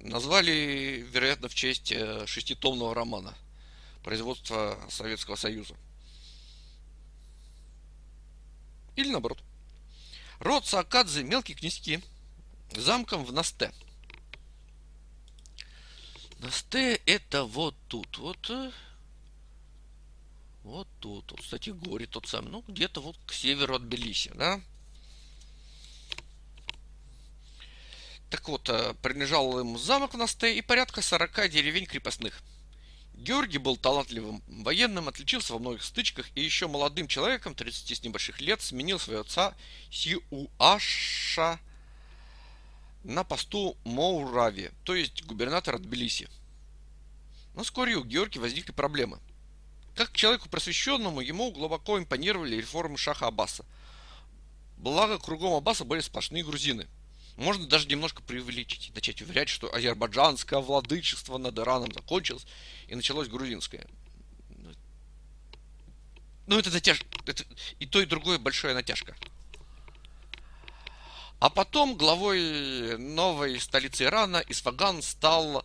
Назвали, 0.00 1.06
вероятно, 1.10 1.48
в 1.48 1.54
честь 1.54 1.92
э, 1.92 2.26
шеститомного 2.26 2.94
романа 2.94 3.36
производства 4.02 4.78
Советского 4.88 5.36
Союза. 5.36 5.74
Или 8.96 9.10
наоборот. 9.10 9.42
Род 10.38 10.66
Саакадзе– 10.66 11.22
мелкие 11.24 11.56
князьки, 11.56 12.00
замком 12.74 13.24
в 13.24 13.32
Насте– 13.32 13.72
Насте 16.40 16.96
это 17.04 17.44
вот 17.44 17.74
тут, 17.88 18.16
вот. 18.16 18.48
Э, 18.48 18.72
вот 20.64 20.88
тут. 20.98 21.30
Вот, 21.30 21.40
кстати, 21.42 21.68
горе 21.68 22.06
тот 22.06 22.26
самый. 22.26 22.50
Ну, 22.50 22.64
где-то 22.66 23.02
вот 23.02 23.18
к 23.26 23.32
северу 23.34 23.74
от 23.74 23.82
Белиси, 23.82 24.32
да? 24.34 24.60
Так 28.30 28.48
вот, 28.48 28.68
э, 28.68 28.94
принадлежал 29.02 29.58
ему 29.58 29.76
замок 29.76 30.14
в 30.14 30.16
Насте 30.16 30.56
и 30.56 30.62
порядка 30.62 31.02
40 31.02 31.48
деревень 31.48 31.86
крепостных. 31.86 32.40
Георгий 33.14 33.58
был 33.58 33.76
талантливым 33.76 34.42
военным, 34.46 35.08
отличился 35.08 35.52
во 35.52 35.58
многих 35.58 35.82
стычках 35.82 36.30
и 36.36 36.40
еще 36.40 36.68
молодым 36.68 37.08
человеком, 37.08 37.56
30 37.56 37.98
с 37.98 38.02
небольших 38.02 38.40
лет, 38.40 38.62
сменил 38.62 39.00
своего 39.00 39.22
отца 39.22 39.54
Сиуаша 39.90 41.58
на 43.02 43.24
посту 43.24 43.76
Моурави, 43.84 44.70
то 44.84 44.94
есть 44.94 45.24
губернатора 45.24 45.78
Тбилиси. 45.78 46.28
Но 47.54 47.64
вскоре 47.64 47.96
у 47.96 48.04
Георгия 48.04 48.40
возникли 48.40 48.72
проблемы. 48.72 49.18
Как 49.96 50.12
человеку 50.12 50.48
просвещенному, 50.48 51.20
ему 51.20 51.50
глубоко 51.50 51.98
импонировали 51.98 52.56
реформы 52.56 52.96
Шаха 52.96 53.26
Аббаса. 53.26 53.66
Благо, 54.78 55.18
кругом 55.18 55.54
Аббаса 55.54 55.84
были 55.84 56.00
сплошные 56.00 56.44
грузины. 56.44 56.86
Можно 57.40 57.66
даже 57.66 57.88
немножко 57.88 58.20
преувеличить, 58.20 58.94
начать 58.94 59.22
уверять, 59.22 59.48
что 59.48 59.74
азербайджанское 59.74 60.58
владычество 60.58 61.38
над 61.38 61.58
Ираном 61.58 61.90
закончилось, 61.90 62.46
и 62.86 62.94
началось 62.94 63.28
грузинское. 63.28 63.86
Ну, 66.46 66.58
это 66.58 66.70
натяжка. 66.70 67.06
Это 67.24 67.46
и 67.78 67.86
то, 67.86 68.02
и 68.02 68.04
другое 68.04 68.38
большая 68.38 68.74
натяжка. 68.74 69.16
А 71.38 71.48
потом 71.48 71.96
главой 71.96 72.98
новой 72.98 73.58
столицы 73.58 74.04
Ирана 74.04 74.44
Исфаган 74.48 75.00
стал 75.00 75.64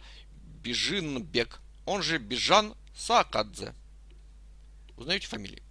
Бежин 0.64 1.24
Бек, 1.24 1.60
он 1.86 2.02
же 2.04 2.20
Бежан 2.20 2.74
Саакадзе. 2.96 3.76
Узнаете 4.96 5.28
фамилию? 5.28 5.62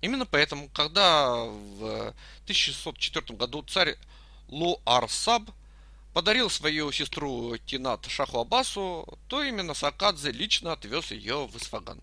Именно 0.00 0.24
поэтому, 0.24 0.70
когда 0.70 1.44
в 1.44 2.14
1604 2.46 3.36
году 3.36 3.62
царь 3.64 3.98
Лу-Ар-Саб 4.50 5.50
подарил 6.12 6.50
свою 6.50 6.90
сестру 6.90 7.56
Тинат 7.58 8.06
Шаху 8.06 8.40
Аббасу, 8.40 9.06
то 9.28 9.42
именно 9.42 9.74
Сакадзе 9.74 10.32
лично 10.32 10.72
отвез 10.72 11.12
ее 11.12 11.46
в 11.46 11.56
Исфаган. 11.56 12.00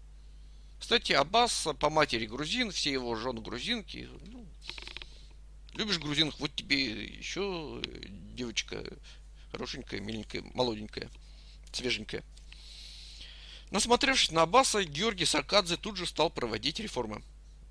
Кстати, 0.79 1.11
Аббас 1.11 1.67
по 1.79 1.89
матери 1.89 2.25
грузин, 2.25 2.71
все 2.71 2.91
его 2.91 3.15
жены 3.15 3.41
грузинки. 3.41 4.07
Ну, 4.27 4.45
любишь 5.73 5.99
грузинок, 5.99 6.39
вот 6.39 6.55
тебе 6.55 7.05
еще 7.05 7.81
девочка 8.33 8.83
хорошенькая, 9.51 9.99
миленькая, 9.99 10.43
молоденькая, 10.53 11.09
свеженькая. 11.73 12.23
Насмотревшись 13.71 14.31
на 14.31 14.43
Аббаса, 14.43 14.85
Георгий 14.85 15.25
Сакадзе 15.25 15.75
тут 15.75 15.97
же 15.97 16.05
стал 16.05 16.29
проводить 16.29 16.79
реформы. 16.79 17.21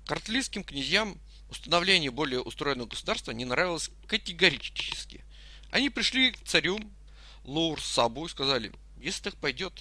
Картлийским 0.05 0.63
князьям 0.63 1.17
установление 1.49 2.11
более 2.11 2.41
устроенного 2.41 2.87
государства 2.87 3.31
не 3.31 3.45
нравилось 3.45 3.89
категорически. 4.07 5.23
Они 5.71 5.89
пришли 5.89 6.31
к 6.31 6.43
царю 6.43 6.79
Лоур 7.43 7.81
Сабу 7.81 8.25
и 8.25 8.29
сказали, 8.29 8.71
если 8.97 9.23
так 9.23 9.35
пойдет, 9.37 9.73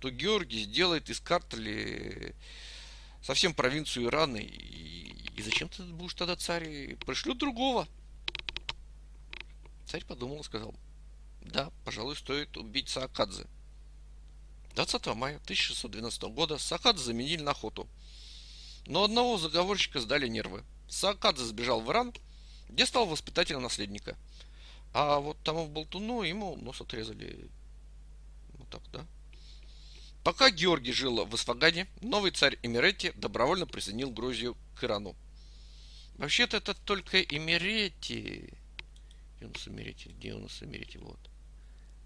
то 0.00 0.10
Георгий 0.10 0.64
сделает 0.64 1.10
из 1.10 1.20
Картли 1.20 2.34
совсем 3.22 3.54
провинцию 3.54 4.06
Ирана. 4.06 4.36
И, 4.36 5.14
и 5.36 5.42
зачем 5.42 5.68
ты 5.68 5.82
будешь 5.82 6.14
тогда 6.14 6.36
царь? 6.36 6.96
Пришлют 7.06 7.38
другого. 7.38 7.88
Царь 9.86 10.04
подумал 10.04 10.40
и 10.40 10.44
сказал, 10.44 10.74
да, 11.40 11.70
пожалуй, 11.84 12.14
стоит 12.16 12.56
убить 12.56 12.88
Саакадзе. 12.88 13.46
20 14.74 15.06
мая 15.16 15.36
1612 15.36 16.22
года 16.24 16.58
Саакадзе 16.58 17.02
заменили 17.02 17.42
на 17.42 17.52
охоту. 17.52 17.88
Но 18.86 19.04
одного 19.04 19.38
заговорщика 19.38 20.00
сдали 20.00 20.28
нервы. 20.28 20.62
Саакадзе 20.88 21.44
сбежал 21.44 21.80
в 21.80 21.90
Иран, 21.90 22.12
где 22.68 22.86
стал 22.86 23.06
воспитателем 23.06 23.62
наследника– 23.62 24.16
а 24.92 25.20
вот 25.20 25.38
тому 25.42 25.66
в 25.66 25.70
болтуну 25.70 26.22
ему 26.22 26.56
нос 26.56 26.80
отрезали. 26.80 27.48
Вот 28.54 28.68
так, 28.68 28.82
да? 28.92 29.06
Пока 30.24 30.50
Георгий 30.50 30.92
жил 30.92 31.24
в 31.24 31.34
Исфагане, 31.34 31.86
новый 32.00 32.32
царь 32.32 32.58
Эмирети 32.62 33.12
добровольно 33.16 33.66
присоединил 33.66 34.10
Грузию 34.10 34.56
к 34.74 34.84
Ирану. 34.84 35.14
Вообще-то 36.16 36.56
это 36.56 36.74
только 36.74 37.22
Эмирети. 37.22 38.52
Где 39.36 39.46
у 39.46 39.48
нас 39.50 39.68
Эмирети? 39.68 40.08
Где 40.08 40.34
у 40.34 40.38
нас 40.40 40.62
Эмирети? 40.62 40.98
Вот. 40.98 41.18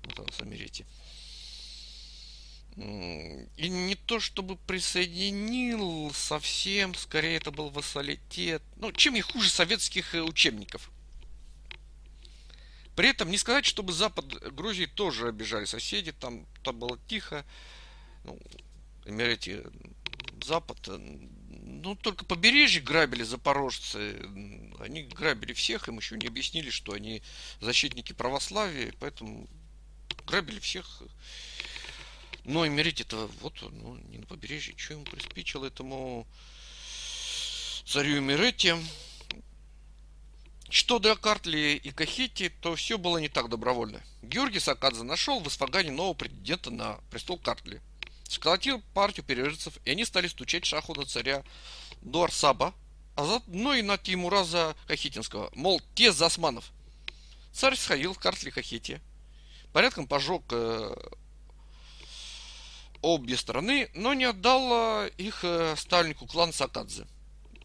Вот 0.05 0.19
у 0.19 0.25
нас 0.25 0.41
Эмирети. 0.41 0.85
И 2.77 3.69
не 3.69 3.95
то 3.95 4.19
чтобы 4.19 4.57
присоединил 4.57 6.11
совсем, 6.15 6.95
скорее 6.95 7.37
это 7.37 7.51
был 7.51 7.69
вассалитет. 7.69 8.63
Ну, 8.77 8.93
чем 8.93 9.15
не 9.15 9.21
хуже 9.21 9.51
советских 9.51 10.15
э, 10.15 10.23
учебников. 10.23 10.91
При 12.97 13.09
этом 13.09 13.31
не 13.31 13.39
сказать, 13.39 13.67
чтобы 13.67 13.93
запад 13.93 14.27
Грузии 14.55 14.87
тоже 14.87 15.29
обижали 15.29 15.67
соседи, 15.67 16.13
там, 16.13 16.47
там 16.63 16.79
было 16.79 16.99
тихо. 17.09 17.45
Ну, 18.25 18.39
Эмирете, 19.05 19.65
запад, 20.43 20.79
ну, 20.89 21.95
только 21.97 22.25
побережье 22.25 22.81
грабили 22.81 23.23
запорожцы. 23.23 24.17
Они 24.79 25.03
грабили 25.03 25.53
всех, 25.53 25.89
им 25.89 25.99
еще 25.99 26.17
не 26.17 26.27
объяснили, 26.27 26.71
что 26.71 26.93
они 26.93 27.23
защитники 27.61 28.13
православия, 28.13 28.95
поэтому 28.99 29.49
грабили 30.27 30.59
всех. 30.59 31.03
Но 32.45 32.67
Эмирете 32.67 33.05
это 33.05 33.29
вот, 33.41 33.55
ну, 33.63 33.97
не 34.09 34.19
на 34.19 34.27
побережье, 34.27 34.75
что 34.77 34.95
ему 34.95 35.05
приспичило 35.05 35.67
этому 35.67 36.27
царю 37.85 38.19
Эмирете. 38.19 38.79
Что 40.69 40.99
до 40.99 41.15
Картли 41.17 41.81
и 41.83 41.91
Кахити, 41.91 42.49
то 42.49 42.75
все 42.77 42.97
было 42.97 43.19
не 43.19 43.29
так 43.29 43.51
добровольно. 43.51 44.03
Георгий 44.23 44.59
Сакадзе 44.59 45.03
нашел 45.03 45.39
в 45.41 45.47
Исфагане 45.47 45.91
нового 45.91 46.15
претендента 46.15 46.71
на 46.71 46.99
престол 47.11 47.39
Картли. 47.39 47.83
Сколотил 48.27 48.83
партию 48.95 49.27
пережитцев, 49.27 49.79
и 49.85 49.91
они 49.91 50.07
стали 50.07 50.29
стучать 50.29 50.65
шаху 50.65 50.95
на 50.95 51.05
царя 51.05 51.45
Дуарсаба, 52.01 52.75
а 53.15 53.27
заодно 53.27 53.75
и 53.75 53.83
на 53.83 53.99
Тимураза 53.99 54.75
Кахитинского, 54.87 55.51
мол, 55.55 55.83
те 55.95 56.11
за 56.11 56.27
османов. 56.27 56.73
Царь 57.53 57.77
сходил 57.77 58.15
в 58.15 58.19
Картли 58.19 58.49
Кахити, 58.49 59.03
порядком 59.75 60.07
пожег 60.07 60.43
э, 60.51 60.95
обе 63.03 63.37
стороны, 63.37 63.91
но 63.95 64.15
не 64.15 64.25
отдал 64.25 65.07
э, 65.07 65.11
их 65.19 65.45
э, 65.45 65.75
стальнику 65.77 66.27
клан 66.27 66.53
Сакадзе. 66.53 67.07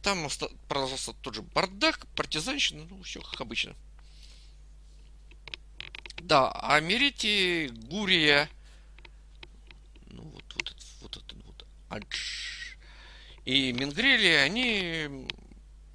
Там 0.01 0.27
продолжался 0.67 1.13
тот 1.13 1.35
же 1.35 1.41
бардак, 1.41 2.07
партизанщина, 2.15 2.85
ну, 2.89 3.01
все 3.03 3.21
как 3.21 3.41
обычно. 3.41 3.75
Да, 6.21 6.51
а 6.51 6.79
Мерити, 6.79 7.69
Гурия, 7.89 8.49
ну, 10.07 10.23
вот, 10.23 10.43
вот, 10.55 10.75
вот 11.01 11.17
это 11.17 11.35
вот, 11.45 11.65
Адж, 11.89 12.75
и 13.45 13.71
Мингрели, 13.71 14.27
они 14.27 15.27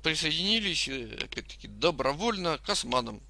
присоединились, 0.02 0.88
э, 0.88 1.18
опять-таки, 1.24 1.68
добровольно 1.68 2.58
к 2.58 2.68
османам. 2.70 3.20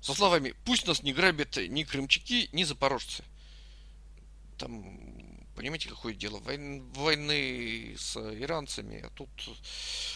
Со 0.00 0.14
словами, 0.14 0.54
пусть 0.64 0.86
нас 0.86 1.02
не 1.02 1.12
грабят 1.12 1.56
ни 1.56 1.82
крымчаки, 1.82 2.48
ни 2.52 2.64
запорожцы. 2.64 3.24
Там 4.58 5.08
Понимаете, 5.58 5.88
какое 5.88 6.14
дело? 6.14 6.38
Войны, 6.38 6.84
войны 6.94 7.96
с 7.98 8.16
иранцами. 8.16 9.00
А 9.00 9.10
тут 9.10 9.28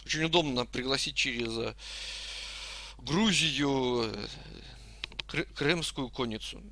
очень 0.07 0.23
удобно 0.23 0.67
пригласить 0.67 1.17
через 1.17 1.51
э, 1.59 1.75
Грузию 2.99 4.05
э, 5.33 5.45
крымскую 5.57 6.11
конницу. 6.11 6.63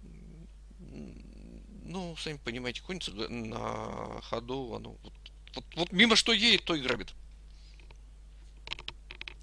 Ну, 0.78 2.14
сами 2.16 2.36
понимаете, 2.36 2.80
конница 2.82 3.10
на 3.10 4.20
ходу, 4.20 4.72
оно 4.76 4.90
вот, 5.02 5.14
вот, 5.56 5.64
вот 5.74 5.90
мимо 5.90 6.14
что 6.14 6.32
едет, 6.32 6.62
то 6.62 6.76
и 6.76 6.80
грабит. 6.80 7.08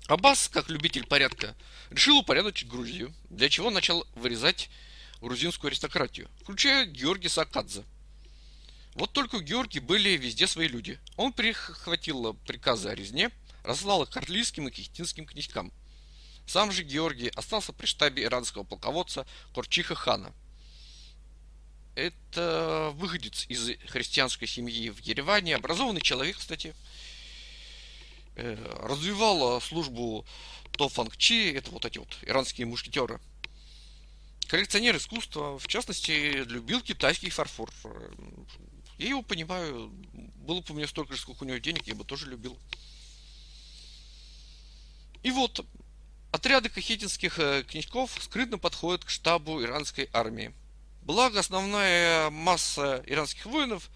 Аббас, 0.08 0.48
как 0.48 0.70
любитель 0.70 1.06
порядка, 1.06 1.54
решил 1.90 2.20
упорядочить 2.20 2.70
Грузию, 2.70 3.14
для 3.30 3.50
чего 3.50 3.72
начал 3.72 4.08
вырезать 4.16 4.70
грузинскую 5.20 5.68
аристократию, 5.68 6.30
включая 6.40 6.86
Георгия 6.86 7.28
Сакадзе– 7.28 7.84
вот 8.98 9.14
только 9.14 9.36
у 9.36 9.42
Георгия 9.42 9.80
были 9.80 10.10
везде 10.18 10.48
свои 10.48 10.68
люди. 10.68 11.00
Он 11.18 11.32
прихватил 11.32 12.34
приказы 12.48 12.90
о 12.90 12.96
резне, 12.96 13.30
разслал 13.64 14.02
их 14.02 14.10
карлийским 14.10 14.68
и 14.68 14.72
кихтинским 14.72 15.28
князькам. 15.28 15.72
Сам 16.48 16.72
же 16.72 16.82
Георгий 16.82 17.30
остался 17.30 17.74
при 17.74 17.86
штабе 17.86 18.24
иранского 18.24 18.64
полководца 18.64 19.28
Корчиха 19.54 19.94
хана. 19.94 20.34
Это 21.94 22.92
выходец 22.96 23.46
из 23.50 23.70
христианской 23.88 24.48
семьи 24.48 24.90
в 24.90 25.00
Ереване, 25.00 25.56
образованный 25.56 26.02
человек, 26.02 26.38
кстати. 26.38 26.74
Э, 28.36 28.56
развивал 28.82 29.62
службу 29.62 30.26
Тофангчи, 30.72 31.52
это 31.54 31.70
вот 31.70 31.86
эти 31.86 32.00
вот 32.00 32.18
иранские 32.24 32.66
мушкетеры. 32.66 33.20
Коллекционер 34.48 34.98
искусства, 34.98 35.60
в 35.60 35.68
частности, 35.68 36.44
любил 36.46 36.82
китайский 36.82 37.30
фарфор. 37.30 37.70
Я 38.98 39.10
его 39.10 39.22
понимаю. 39.22 39.92
Было 40.36 40.62
бы 40.62 40.66
у 40.70 40.74
меня 40.74 40.88
столько 40.88 41.14
же, 41.14 41.22
сколько 41.22 41.44
у 41.44 41.48
него 41.48 41.58
денег, 41.58 41.86
я 41.88 41.96
бы 41.96 42.04
тоже 42.04 42.30
любил. 42.30 42.58
И 45.24 45.32
вот, 45.32 45.66
отряды 46.32 46.70
кахетинских 46.70 47.38
э, 47.40 47.64
князьков 47.64 48.12
скрытно 48.22 48.58
подходят 48.58 49.04
к 49.04 49.10
штабу 49.10 49.62
иранской 49.62 50.10
армии. 50.14 50.54
Благо, 51.02 51.40
основная 51.40 52.30
масса 52.30 53.04
иранских 53.06 53.46
воинов 53.46 53.90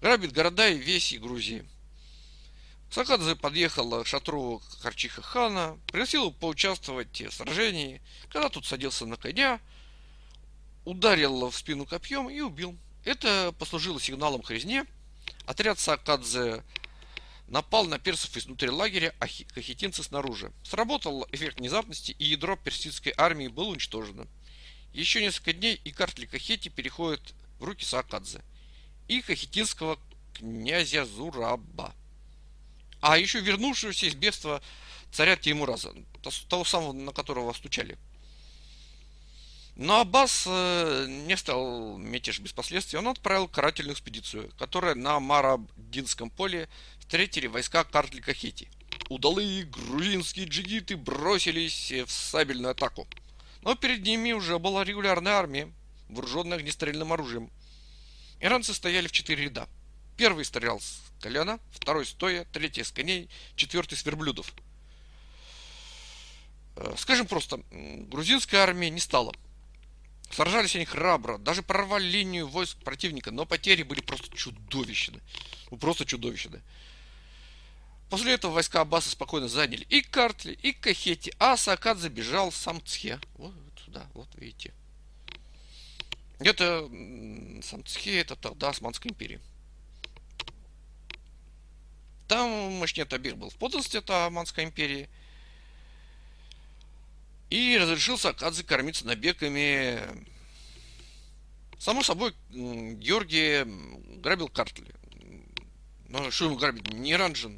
грабит 0.00 0.32
города 0.32 0.68
и 0.68 0.78
веси 0.78 1.16
Грузии. 1.16 1.64
Сакадзе 2.90 3.36
подъехал 3.36 4.02
к 4.02 4.06
шатру 4.06 4.62
Харчиха 4.80 5.20
хана, 5.20 5.78
пригласил 5.88 6.22
его 6.22 6.30
поучаствовать 6.30 7.20
в 7.20 7.32
сражении. 7.32 8.00
Когда 8.30 8.48
тут 8.48 8.64
садился 8.64 9.04
на 9.04 9.16
коня, 9.16 9.60
ударил 10.84 11.50
в 11.50 11.56
спину 11.56 11.84
копьем 11.84 12.30
и 12.30 12.40
убил. 12.40 12.78
Это 13.04 13.54
послужило 13.58 14.00
сигналом 14.00 14.42
к 14.42 14.50
резне. 14.50 14.84
Отряд 15.46 15.78
Сакадзе 15.78 16.62
напал 17.48 17.86
на 17.86 17.98
персов 17.98 18.36
изнутри 18.36 18.70
лагеря, 18.70 19.14
а 19.18 19.26
кахетинцы 19.54 20.02
снаружи. 20.02 20.52
Сработал 20.62 21.26
эффект 21.32 21.58
внезапности, 21.58 22.12
и 22.12 22.24
ядро 22.24 22.56
персидской 22.56 23.14
армии 23.16 23.48
было 23.48 23.68
уничтожено. 23.68 24.26
Еще 24.92 25.20
несколько 25.20 25.52
дней, 25.52 25.80
и 25.84 25.90
Картли 25.90 26.26
Кахети 26.26 26.68
переходит 26.68 27.34
в 27.58 27.64
руки 27.64 27.84
Саакадзе 27.84 28.42
и 29.06 29.22
кахетинского 29.22 29.98
князя 30.34 31.04
Зураба. 31.04 31.94
А 33.00 33.16
еще 33.16 33.40
вернувшегося 33.40 34.06
из 34.06 34.14
бедства 34.14 34.62
царя 35.12 35.36
Тимураза, 35.36 35.94
того 36.48 36.64
самого, 36.64 36.92
на 36.92 37.12
которого 37.12 37.52
стучали. 37.52 37.96
Но 39.78 40.00
Аббас 40.00 40.42
э, 40.44 41.06
не 41.08 41.36
стал 41.36 41.98
мятеж 41.98 42.40
без 42.40 42.52
последствий. 42.52 42.98
Он 42.98 43.06
отправил 43.06 43.46
карательную 43.46 43.94
экспедицию, 43.94 44.50
которая 44.58 44.96
на 44.96 45.20
Марабдинском 45.20 46.30
поле 46.30 46.68
встретили 46.98 47.46
войска 47.46 47.84
Картлика 47.84 48.34
Хети. 48.34 48.68
Удалые 49.08 49.62
грузинские 49.62 50.46
джигиты 50.46 50.96
бросились 50.96 51.92
в 51.92 52.10
сабельную 52.10 52.72
атаку. 52.72 53.06
Но 53.62 53.76
перед 53.76 54.02
ними 54.02 54.32
уже 54.32 54.58
была 54.58 54.82
регулярная 54.82 55.34
армия, 55.34 55.72
вооруженная 56.08 56.58
огнестрельным 56.58 57.12
оружием. 57.12 57.48
Иранцы 58.40 58.74
стояли 58.74 59.06
в 59.06 59.12
четыре 59.12 59.44
ряда. 59.44 59.68
Первый 60.16 60.44
стрелял 60.44 60.80
с 60.80 61.00
колена, 61.22 61.60
второй 61.70 62.04
стоя, 62.04 62.44
третий 62.52 62.82
с 62.82 62.90
коней, 62.90 63.30
четвертый 63.54 63.94
с 63.94 64.04
верблюдов. 64.04 64.52
Э, 66.74 66.94
скажем 66.96 67.28
просто, 67.28 67.60
грузинская 67.70 68.60
армия 68.60 68.90
не 68.90 68.98
стала 68.98 69.32
Сражались 70.30 70.76
они 70.76 70.84
храбро, 70.84 71.38
даже 71.38 71.62
прорвали 71.62 72.04
линию 72.04 72.46
войск 72.46 72.78
противника, 72.78 73.30
но 73.30 73.46
потери 73.46 73.82
были 73.82 74.00
просто 74.00 74.34
чудовищны. 74.36 75.20
Ну, 75.70 75.78
просто 75.78 76.04
чудовищны. 76.04 76.60
После 78.10 78.32
этого 78.32 78.52
войска 78.52 78.80
Аббаса 78.82 79.10
спокойно 79.10 79.48
заняли 79.48 79.84
и 79.88 80.00
Картли, 80.00 80.52
и 80.52 80.72
Кахети, 80.72 81.32
а 81.38 81.56
Сакад 81.56 81.98
забежал 81.98 82.50
в 82.50 82.56
Самцхе. 82.56 83.20
Вот 83.34 83.54
сюда, 83.84 84.06
вот 84.14 84.28
видите. 84.36 84.72
Это 86.38 86.88
Самцхе, 87.62 88.20
это 88.20 88.36
тогда 88.36 88.70
Османская 88.70 89.10
империя. 89.10 89.40
Там 92.28 92.50
Машнет 92.74 93.12
Абир 93.12 93.34
был 93.36 93.50
в 93.50 93.56
подданстве 93.56 94.00
это 94.00 94.26
Османской 94.26 94.64
империи. 94.64 95.08
И 97.50 97.78
разрешил 97.78 98.18
Сакадзе 98.18 98.62
кормиться 98.62 99.06
набегами. 99.06 100.00
Само 101.78 102.02
собой, 102.02 102.34
Георгий 102.50 103.64
грабил 104.20 104.48
Картли. 104.48 104.94
Но 106.08 106.30
что 106.30 106.46
ему 106.46 106.56
грабить? 106.56 106.92
Не 106.92 107.12
Иран 107.12 107.34
же. 107.34 107.48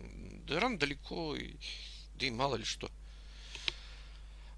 Да 0.46 0.54
Иран 0.56 0.78
далеко, 0.78 1.34
и, 1.36 1.54
да 2.14 2.26
и 2.26 2.30
мало 2.30 2.56
ли 2.56 2.64
что. 2.64 2.90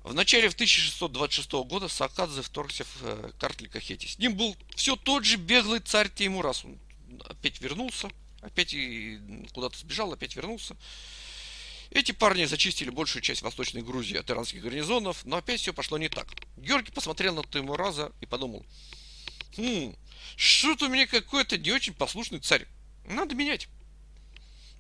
В 0.03 0.15
начале 0.15 0.49
1626 0.49 1.53
года 1.53 1.89
Сакадзе 1.89 2.43
вторгся 2.43 2.85
в 2.85 3.03
э, 3.03 3.33
Картли 3.39 3.69
Кахети. 3.69 4.09
С 4.09 4.19
ним 4.19 4.37
был 4.37 4.57
все 4.75 4.97
тот 4.97 5.25
же 5.25 5.37
беглый 5.37 5.79
царь 5.79 6.11
Теймурас. 6.11 6.65
Он 6.65 6.79
опять 7.27 7.61
вернулся, 7.61 8.11
опять 8.41 8.75
куда-то 9.53 9.79
сбежал, 9.79 10.13
опять 10.13 10.35
вернулся. 10.35 10.77
Эти 11.95 12.13
парни 12.13 12.47
зачистили 12.47 12.89
большую 12.89 13.21
часть 13.21 13.43
Восточной 13.43 13.83
Грузии 13.83 14.17
от 14.17 14.31
иранских 14.31 14.63
гарнизонов, 14.63 15.27
но 15.27 15.37
опять 15.37 15.61
все 15.61 15.75
пошло 15.75 15.99
не 15.99 16.09
так. 16.09 16.27
Георгий 16.57 16.91
посмотрел 16.91 17.35
на 17.35 17.43
Тимураза 17.45 18.13
и 18.23 18.27
подумал, 18.27 18.65
хм, 19.59 19.95
что-то 20.37 20.87
у 20.87 20.89
меня 20.89 21.07
какой-то 21.07 21.59
не 21.59 21.71
очень 21.71 21.93
послушный 21.93 22.39
царь. 22.39 22.67
Надо 23.07 23.35
менять. 23.35 23.69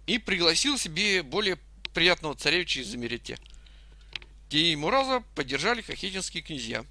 И 0.07 0.17
пригласил 0.17 0.79
себе 0.79 1.23
более 1.23 1.59
приятного 1.93 2.35
царевича 2.35 2.81
из 2.81 2.87
Замерете. 2.89 3.39
Тимураза 4.49 5.23
поддержали 5.35 5.83
хахетинские 5.83 6.43
князья. 6.43 6.87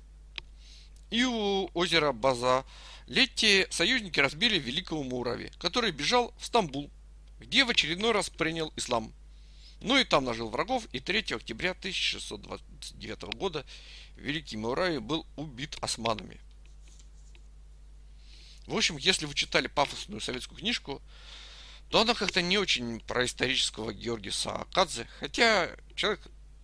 И 1.10 1.24
у 1.24 1.72
озера 1.74 2.12
База 2.12 2.64
летние 3.08 3.68
союзники 3.72 4.20
разбили 4.20 4.60
великого 4.60 5.02
Мурави, 5.02 5.52
который 5.58 5.90
бежал 5.92 6.32
в 6.38 6.46
Стамбул, 6.46 6.92
где 7.40 7.66
в 7.66 7.72
очередной 7.72 8.12
раз 8.12 8.30
принял 8.30 8.72
ислам. 8.76 9.12
Ну 9.82 9.98
и 9.98 10.04
там 10.04 10.26
нажил 10.26 10.50
врагов, 10.50 10.88
и 10.92 11.00
3 11.00 11.36
октября 11.36 11.72
1629 11.72 13.24
года 13.36 13.66
Великий 14.16 14.58
Мурави 14.58 15.00
был 15.00 15.26
убит 15.36 15.76
османами. 15.82 16.40
В 18.68 18.78
общем, 18.78 18.98
если 18.98 19.26
вы 19.26 19.34
читали 19.34 19.68
пафосную 19.68 20.22
советскую 20.22 20.60
книжку, 20.60 21.02
то 21.90 22.02
она 22.02 22.14
как-то 22.14 22.44
не 22.44 22.60
очень 22.60 23.00
про 23.02 23.26
исторического 23.26 23.92
Георгия 23.92 24.32
Саакадзе, 24.32 25.08
хотя 25.20 25.76
человек, 25.96 26.22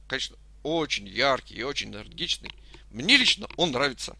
конечно, 0.07 0.37
очень 0.61 1.07
яркий 1.07 1.55
и 1.55 1.63
очень 1.63 1.89
энергичный. 1.89 2.51
Мне 2.91 3.17
лично 3.17 3.47
он 3.57 3.71
нравится. 3.71 4.15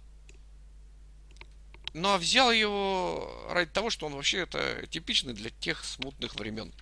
Ну, 1.94 2.10
а 2.10 2.18
взял 2.18 2.52
его 2.52 3.48
ради 3.52 3.72
того, 3.72 3.92
что 3.92 4.08
он 4.08 4.16
вообще 4.16 4.40
это 4.40 4.86
типичный 4.88 5.34
для 5.34 5.52
тех 5.52 5.86
смутных 5.86 6.36
времен. 6.36 6.74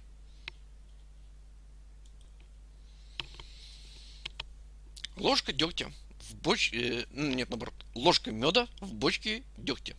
Ложка 5.18 5.54
дегтя 5.54 5.92
в 6.30 6.36
бочке... 6.36 7.02
Э, 7.02 7.06
ну, 7.12 7.34
нет, 7.34 7.50
наоборот. 7.50 7.76
Ложка 7.94 8.32
меда 8.32 8.68
в 8.80 8.94
бочке 8.94 9.44
дегтя. 9.58 9.96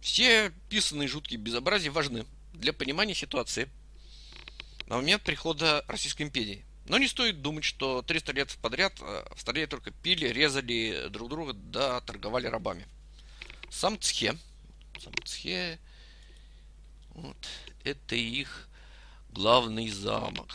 Все 0.00 0.52
писанные 0.68 1.08
жуткие 1.08 1.38
безобразия 1.40 1.90
важны 1.90 2.26
для 2.52 2.72
понимания 2.72 3.14
ситуации 3.14 3.68
на 4.86 4.96
момент 4.96 5.22
прихода 5.22 5.84
Российской 5.88 6.22
империи. 6.22 6.64
Но 6.86 6.98
не 6.98 7.08
стоит 7.08 7.40
думать, 7.40 7.64
что 7.64 8.02
300 8.02 8.32
лет 8.32 8.58
подряд 8.60 8.94
э, 9.00 9.24
в 9.34 9.40
столе 9.40 9.66
только 9.66 9.90
пили, 9.90 10.26
резали 10.28 11.08
друг 11.08 11.30
друга, 11.30 11.54
да 11.54 12.00
торговали 12.02 12.46
рабами. 12.46 12.86
Сам 13.70 13.98
Цхе, 13.98 14.36
сам 15.02 15.14
Цхе, 15.24 15.78
вот, 17.14 17.36
это 17.84 18.16
их 18.16 18.68
главный 19.30 19.88
замок. 19.88 20.54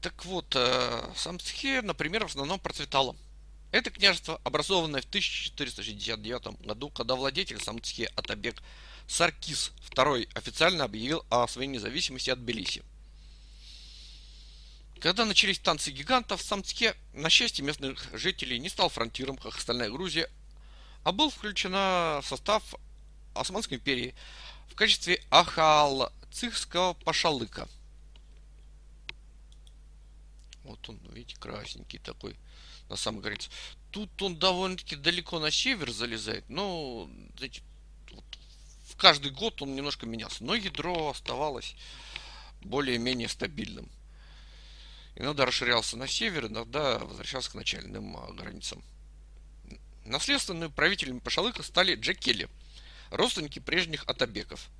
Так 0.00 0.24
вот, 0.24 0.54
э, 0.54 1.12
Самсхе, 1.16 1.82
например, 1.82 2.24
в 2.24 2.30
основном 2.30 2.60
процветало. 2.60 3.16
Это 3.72 3.90
княжество, 3.90 4.40
образованное 4.44 5.02
в 5.02 5.06
1469 5.06 6.64
году, 6.64 6.88
когда 6.90 7.16
владетель 7.16 7.60
Самцхе 7.60 8.06
Атабек 8.14 8.62
Саркис 9.08 9.72
II 9.90 10.28
официально 10.34 10.84
объявил 10.84 11.24
о 11.30 11.48
своей 11.48 11.68
независимости 11.68 12.30
от 12.30 12.38
Белиси. 12.38 12.84
Когда 15.00 15.24
начались 15.24 15.58
танцы 15.58 15.90
гигантов, 15.90 16.42
Самцхе, 16.42 16.94
на 17.12 17.28
счастье 17.28 17.64
местных 17.64 18.08
жителей, 18.12 18.60
не 18.60 18.68
стал 18.68 18.90
фронтиром, 18.90 19.36
как 19.36 19.56
остальная 19.56 19.90
Грузия, 19.90 20.30
а 21.02 21.10
был 21.10 21.30
включен 21.30 21.72
в 21.72 22.24
состав 22.24 22.62
Османской 23.34 23.78
империи 23.78 24.14
в 24.70 24.76
качестве 24.76 25.24
Ахал-Цихского 25.30 26.94
пашалыка– 27.04 27.68
вот 30.68 30.88
он, 30.88 30.98
видите, 31.12 31.36
красненький 31.40 31.98
такой 31.98 32.36
на 32.88 32.96
самом 32.96 33.20
границе. 33.20 33.50
Тут 33.90 34.22
он 34.22 34.38
довольно-таки 34.38 34.96
далеко 34.96 35.38
на 35.38 35.50
север 35.50 35.90
залезает, 35.90 36.48
но 36.48 37.10
знаете, 37.36 37.62
вот, 38.12 38.24
в 38.84 38.96
каждый 38.96 39.32
год 39.32 39.60
он 39.62 39.74
немножко 39.74 40.06
менялся. 40.06 40.44
Но 40.44 40.54
ядро 40.54 41.10
оставалось 41.10 41.74
более-менее 42.60 43.28
стабильным. 43.28 43.88
Иногда 45.16 45.46
расширялся 45.46 45.96
на 45.96 46.06
север, 46.06 46.46
иногда 46.46 46.98
возвращался 46.98 47.50
к 47.50 47.54
начальным 47.54 48.16
а, 48.16 48.32
границам. 48.32 48.82
Наследственными 50.04 50.70
правителями 50.70 51.18
Пашалыка 51.18 51.62
стали 51.62 51.96
Джекели, 51.96 52.48
родственники 53.10 53.58
прежних 53.58 54.04
атабеков– 54.06 54.68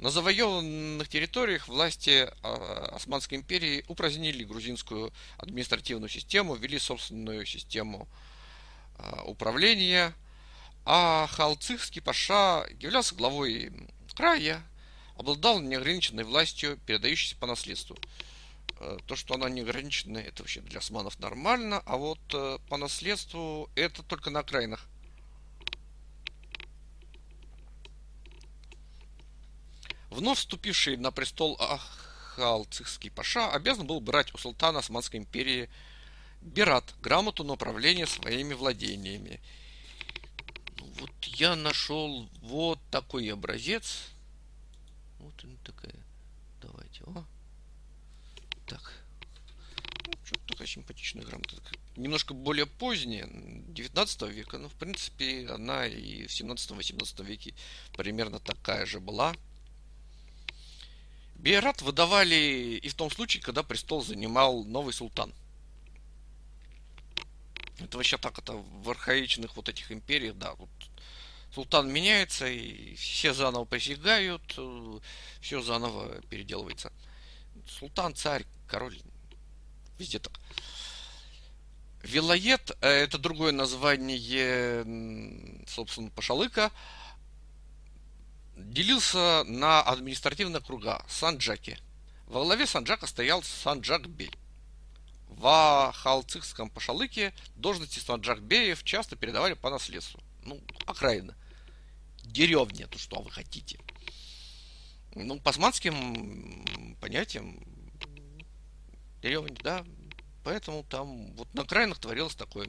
на 0.00 0.10
завоеванных 0.10 1.08
территориях 1.08 1.68
власти 1.68 2.28
а, 2.42 2.90
Османской 2.96 3.36
империи 3.36 3.84
упразднили 3.86 4.44
грузинскую 4.44 5.12
административную 5.36 6.08
систему, 6.08 6.54
ввели 6.54 6.78
собственную 6.78 7.44
систему 7.44 8.08
а, 8.96 9.22
управления, 9.24 10.14
а 10.86 11.26
Халцихский 11.26 12.00
паша 12.00 12.66
являлся 12.80 13.14
главой 13.14 13.72
края, 14.14 14.62
обладал 15.16 15.60
неограниченной 15.60 16.24
властью, 16.24 16.78
передающейся 16.86 17.36
по 17.36 17.46
наследству. 17.46 17.98
Э, 18.78 18.98
то, 19.06 19.16
что 19.16 19.34
она 19.34 19.50
неограниченная, 19.50 20.22
это 20.22 20.42
вообще 20.42 20.62
для 20.62 20.78
османов 20.78 21.18
нормально, 21.18 21.82
а 21.84 21.96
вот 21.96 22.18
э, 22.32 22.58
по 22.68 22.78
наследству 22.78 23.70
это 23.74 24.02
только 24.02 24.30
на 24.30 24.40
окраинах. 24.40 24.86
Вновь 30.10 30.38
вступивший 30.38 30.96
на 30.96 31.12
престол 31.12 31.56
Ахалцихский 31.60 33.10
паша 33.10 33.52
обязан 33.52 33.86
был 33.86 34.00
брать 34.00 34.34
у 34.34 34.38
султана 34.38 34.80
Османской 34.80 35.20
империи 35.20 35.70
Берат, 36.40 36.94
грамоту 37.00 37.44
на 37.44 37.52
управление 37.52 38.06
своими 38.06 38.54
владениями. 38.54 39.40
Ну, 40.78 40.86
вот 40.98 41.24
я 41.24 41.54
нашел 41.54 42.28
вот 42.40 42.80
такой 42.90 43.30
образец. 43.32 44.08
Вот 45.18 45.44
он 45.44 45.56
такая. 45.58 45.94
Давайте. 46.62 47.04
О. 47.04 47.24
Так. 48.66 49.04
Ну, 50.06 50.12
что-то 50.24 50.46
такая 50.46 50.66
симпатичная 50.66 51.24
грамота. 51.24 51.56
Немножко 51.96 52.32
более 52.34 52.66
поздняя, 52.66 53.28
19 53.30 54.22
века, 54.22 54.58
но 54.58 54.68
в 54.70 54.74
принципе 54.74 55.46
она 55.48 55.86
и 55.86 56.26
в 56.26 56.30
17-18 56.30 57.24
веке 57.24 57.54
примерно 57.92 58.40
такая 58.40 58.86
же 58.86 58.98
была. 58.98 59.36
Бейрат 61.40 61.80
выдавали 61.80 62.78
и 62.82 62.88
в 62.88 62.94
том 62.94 63.10
случае, 63.10 63.42
когда 63.42 63.62
престол 63.62 64.02
занимал 64.02 64.62
новый 64.64 64.92
султан. 64.92 65.32
Это 67.78 67.96
вообще 67.96 68.18
так, 68.18 68.38
это 68.38 68.52
в 68.52 68.90
архаичных 68.90 69.56
вот 69.56 69.70
этих 69.70 69.90
империях, 69.90 70.36
да, 70.36 70.52
вот 70.54 70.68
султан 71.54 71.90
меняется, 71.90 72.46
и 72.46 72.94
все 72.96 73.32
заново 73.32 73.64
присягают, 73.64 74.42
э, 74.58 74.98
все 75.40 75.62
заново 75.62 76.20
переделывается. 76.28 76.92
Султан, 77.66 78.14
царь, 78.14 78.44
король, 78.66 79.00
везде 79.98 80.18
так. 80.18 80.38
Вилает– 82.02 82.70
это 82.82 83.16
другое 83.16 83.52
название, 83.52 84.84
собственно, 85.66 86.10
Пашалыка, 86.10 86.70
делился 88.64 89.44
на 89.44 89.82
административные 89.82 90.60
круга 90.60 91.04
Санджаки. 91.08 91.78
Во 92.26 92.44
главе 92.44 92.66
Санджака 92.66 93.06
стоял 93.06 93.42
Санджак-бей. 93.42 94.30
В 95.28 95.92
Халцихском 95.96 96.70
Пашалыке 96.70 97.32
должности 97.56 97.98
Санджак-беев 97.98 98.82
часто 98.84 99.16
передавали 99.16 99.54
по 99.54 99.70
наследству. 99.70 100.20
Ну, 100.44 100.60
окраина. 100.86 101.34
Деревня, 102.22 102.86
то 102.86 102.98
что 102.98 103.20
вы 103.20 103.30
хотите. 103.30 103.80
Ну, 105.14 105.40
по 105.40 105.50
османским 105.50 106.96
понятиям, 107.00 107.60
деревня, 109.22 109.56
да, 109.62 109.84
Поэтому 110.42 110.82
там 110.84 111.32
вот 111.34 111.52
на 111.54 111.62
окраинах 111.62 111.98
творилось 111.98 112.34
такое. 112.34 112.68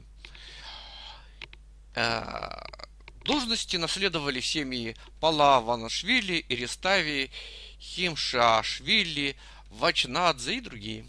Должности 3.24 3.76
наследовали 3.76 4.40
семьи 4.40 4.96
Палаванашвили, 5.20 6.44
Ирестави, 6.48 7.30
Химшашвили, 7.80 9.36
Вачнадзе 9.70 10.56
и 10.56 10.60
другие. 10.60 11.06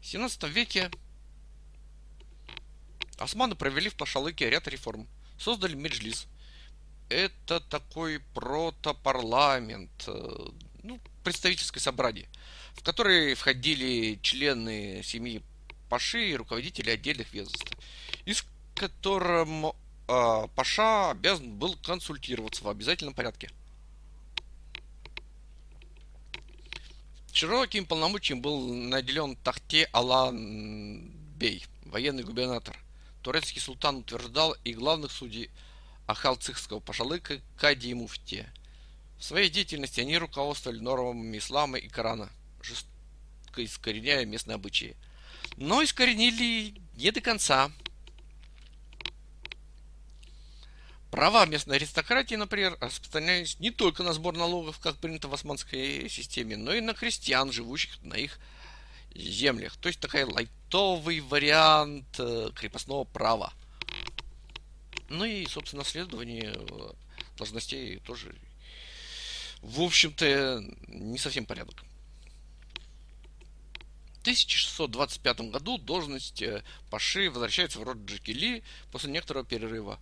В 0.00 0.06
17 0.06 0.44
веке 0.44 0.90
османы 3.18 3.54
провели 3.54 3.88
в 3.88 3.96
Пашалыке 3.96 4.48
ряд 4.48 4.68
реформ. 4.68 5.08
Создали 5.38 5.74
Меджлис. 5.74 6.26
Это 7.08 7.60
такой 7.60 8.20
протопарламент, 8.34 10.04
э, 10.06 10.48
ну, 10.82 11.00
представительское 11.22 11.80
собрание– 11.80 12.28
в 12.76 12.82
который 12.82 13.34
входили 13.34 14.18
члены 14.22 15.02
семьи 15.02 15.42
Паши 15.88 16.30
и 16.30 16.36
руководители 16.36 16.90
отдельных 16.90 17.32
ведомств, 17.32 17.72
из 18.24 18.44
которым 18.74 19.72
Паша 20.06 21.10
обязан 21.10 21.56
был 21.56 21.76
консультироваться 21.76 22.62
в 22.64 22.68
обязательном 22.68 23.14
порядке. 23.14 23.50
Широким 27.32 27.84
полномочием 27.84 28.40
был 28.40 28.72
наделен 28.72 29.36
Тахте 29.36 29.88
Алан 29.92 31.10
Бей, 31.36 31.66
военный 31.84 32.22
губернатор. 32.22 32.78
Турецкий 33.22 33.60
султан 33.60 33.96
утверждал 33.96 34.56
и 34.64 34.72
главных 34.72 35.10
судей 35.10 35.50
Ахалцихского 36.06 36.80
пашалыка 36.80 37.40
Кади 37.58 37.90
и 37.90 37.94
Муфте. 37.94 38.50
В 39.18 39.24
своей 39.24 39.50
деятельности 39.50 40.00
они 40.00 40.16
руководствовали 40.16 40.78
нормами 40.78 41.38
ислама 41.38 41.78
и 41.78 41.88
Корана– 41.88 42.30
жестко 42.62 43.64
искореняя 43.64 44.24
местные 44.24 44.56
обычаи. 44.56 44.96
Но 45.56 45.82
искоренили 45.82 46.80
не 46.94 47.10
до 47.10 47.20
конца. 47.20 47.70
Права 51.16 51.46
местной 51.46 51.76
аристократии, 51.76 52.34
например, 52.34 52.76
распространялись 52.78 53.58
не 53.58 53.70
только 53.70 54.02
на 54.02 54.12
сбор 54.12 54.36
налогов, 54.36 54.78
как 54.78 54.98
принято 54.98 55.28
в 55.28 55.32
османской 55.32 56.10
системе, 56.10 56.58
но 56.58 56.74
и 56.74 56.82
на 56.82 56.92
крестьян, 56.92 57.50
живущих 57.50 58.02
на 58.02 58.16
их 58.16 58.38
землях. 59.14 59.78
То 59.78 59.88
есть 59.88 59.98
такой 59.98 60.24
лайтовый 60.24 61.20
вариант 61.20 62.04
э, 62.18 62.50
крепостного 62.54 63.04
права. 63.04 63.50
Ну 65.08 65.24
и, 65.24 65.46
собственно, 65.46 65.84
наследование 65.84 66.54
э, 66.54 66.92
должностей 67.38 67.96
тоже, 68.00 68.34
в 69.62 69.80
общем-то, 69.80 70.62
не 70.86 71.16
совсем 71.16 71.46
порядок. 71.46 71.82
1625 74.20 75.40
году 75.52 75.78
должность 75.78 76.42
э, 76.42 76.62
Паши 76.90 77.30
возвращается 77.30 77.78
в 77.78 77.84
род 77.84 77.98
Джекили 78.04 78.64
после 78.90 79.10
некоторого 79.10 79.46
перерыва. 79.46 79.98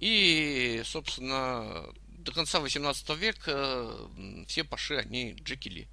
И, 0.00 0.82
собственно, 0.84 1.86
до 2.08 2.32
конца 2.32 2.60
18 2.60 3.10
века 3.10 3.94
все 4.48 4.64
Паши, 4.64 4.96
они 4.96 5.32
Джекили. 5.32 5.88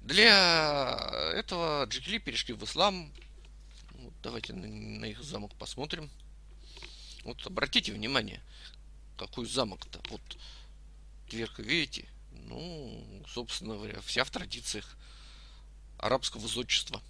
Для 0.00 1.32
этого 1.34 1.84
Джекили 1.86 2.18
перешли 2.18 2.54
в 2.54 2.62
ислам. 2.62 3.12
Вот 3.94 4.14
давайте 4.22 4.52
на, 4.52 4.66
на 4.66 5.06
их 5.06 5.22
замок 5.22 5.54
посмотрим. 5.56 6.10
Вот 7.24 7.44
обратите 7.46 7.92
внимание, 7.92 8.42
какой 9.16 9.46
замок-то. 9.46 10.00
Вот 10.10 10.20
дверка, 11.30 11.62
видите? 11.62 12.06
Ну, 12.32 13.24
собственно 13.28 13.74
говоря, 13.74 14.00
вся 14.02 14.24
в 14.24 14.30
традициях 14.30 14.96
арабского 15.98 16.46
зодчества. 16.46 17.02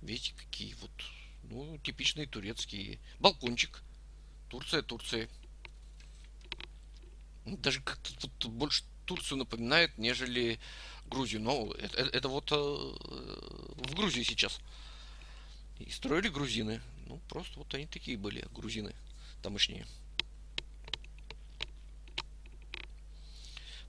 Видите, 0.00 0.32
какие 0.36 0.74
вот, 0.74 0.90
ну, 1.50 1.78
типичные 1.78 2.26
турецкие. 2.26 2.98
Балкончик. 3.18 3.82
Турция, 4.48 4.82
Турция. 4.82 5.28
Ну, 7.44 7.56
даже 7.56 7.80
как-то 7.80 8.10
вот 8.22 8.52
больше 8.52 8.84
Турцию 9.06 9.38
напоминает, 9.38 9.96
нежели 9.98 10.58
Грузию. 11.06 11.40
Но 11.42 11.72
это, 11.72 12.02
это 12.02 12.28
вот 12.28 12.52
э, 12.52 12.54
в 12.54 13.94
Грузии 13.94 14.22
сейчас. 14.22 14.60
И 15.78 15.90
строили 15.90 16.28
грузины. 16.28 16.82
Ну, 17.06 17.20
просто 17.28 17.58
вот 17.58 17.72
они 17.74 17.86
такие 17.86 18.18
были, 18.18 18.46
грузины 18.52 18.94
тамошние. 19.42 19.86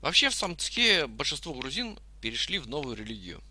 Вообще 0.00 0.30
в 0.30 0.34
Самцке 0.34 1.06
большинство 1.06 1.52
грузин 1.52 1.98
перешли 2.22 2.58
в 2.58 2.68
новую 2.68 2.96
религию. 2.96 3.42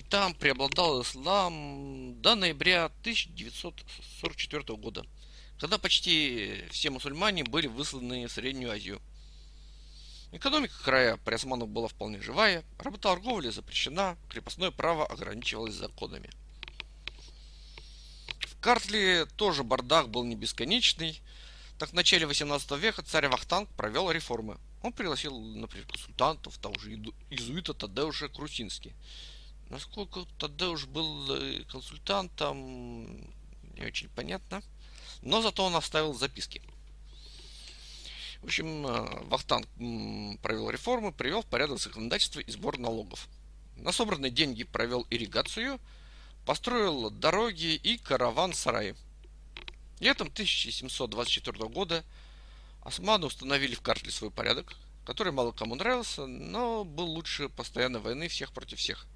И 0.00 0.02
там 0.02 0.32
преобладал 0.32 1.02
ислам 1.02 2.18
до 2.22 2.34
ноября 2.34 2.86
1944 2.86 4.62
года, 4.78 5.04
когда 5.58 5.76
почти 5.76 6.64
все 6.70 6.88
мусульмане 6.88 7.44
были 7.44 7.66
высланы 7.66 8.26
в 8.26 8.32
Среднюю 8.32 8.72
Азию. 8.72 9.02
Экономика 10.32 10.72
края 10.82 11.18
при 11.18 11.34
османах 11.34 11.68
была 11.68 11.88
вполне 11.88 12.18
живая, 12.22 12.64
работорговля 12.78 13.50
запрещена, 13.50 14.16
крепостное 14.30 14.70
право 14.70 15.04
ограничивалось 15.04 15.74
законами. 15.74 16.30
В 18.48 18.58
Картле 18.58 19.26
тоже 19.26 19.64
бардак 19.64 20.08
был 20.08 20.24
не 20.24 20.34
бесконечный. 20.34 21.20
Так 21.78 21.90
в 21.90 21.92
начале 21.92 22.26
18 22.26 22.70
века 22.78 23.02
царь 23.02 23.28
Вахтанг 23.28 23.68
провел 23.76 24.10
реформы– 24.10 24.56
он 24.82 24.92
пригласил, 24.92 25.38
например, 25.38 25.86
консультантов, 25.86 26.56
того 26.58 26.78
же 26.78 26.92
иезуита 27.28 27.74
Тадеуша 27.74 28.28
Крусински. 28.28 28.94
Насколько 29.70 30.26
Тадеуш 30.38 30.86
был 30.86 31.32
э, 31.32 31.62
консультантом, 31.70 33.18
не 33.76 33.86
очень 33.86 34.08
понятно. 34.08 34.62
Но 35.22 35.40
зато 35.42 35.64
он 35.64 35.76
оставил 35.76 36.12
записки. 36.12 36.60
В 38.42 38.46
общем, 38.46 38.84
э, 38.84 39.24
Вахтанг 39.26 39.68
провел 40.42 40.70
реформы, 40.70 41.12
привел 41.12 41.42
в 41.42 41.46
порядок 41.46 41.78
законодательства 41.78 42.40
и 42.40 42.50
сбор 42.50 42.78
налогов. 42.78 43.28
На 43.76 43.92
собранные 43.92 44.32
деньги 44.32 44.64
провел 44.64 45.06
ирригацию, 45.08 45.78
построил 46.44 47.10
дороги 47.10 47.76
и 47.76 47.96
караван-сараи. 47.96 48.96
Летом 50.00 50.28
1724 50.28 51.68
года 51.68 52.04
Османы 52.82 53.26
установили 53.26 53.76
в 53.76 53.82
Картле 53.82 54.10
свой 54.10 54.32
порядок, 54.32 54.74
который 55.04 55.32
мало 55.32 55.52
кому 55.52 55.76
нравился, 55.76 56.26
но 56.26 56.82
был 56.84 57.06
лучше 57.06 57.48
постоянной 57.48 58.00
войны 58.00 58.26
всех 58.26 58.52
против 58.52 58.78
всех. 58.78 59.06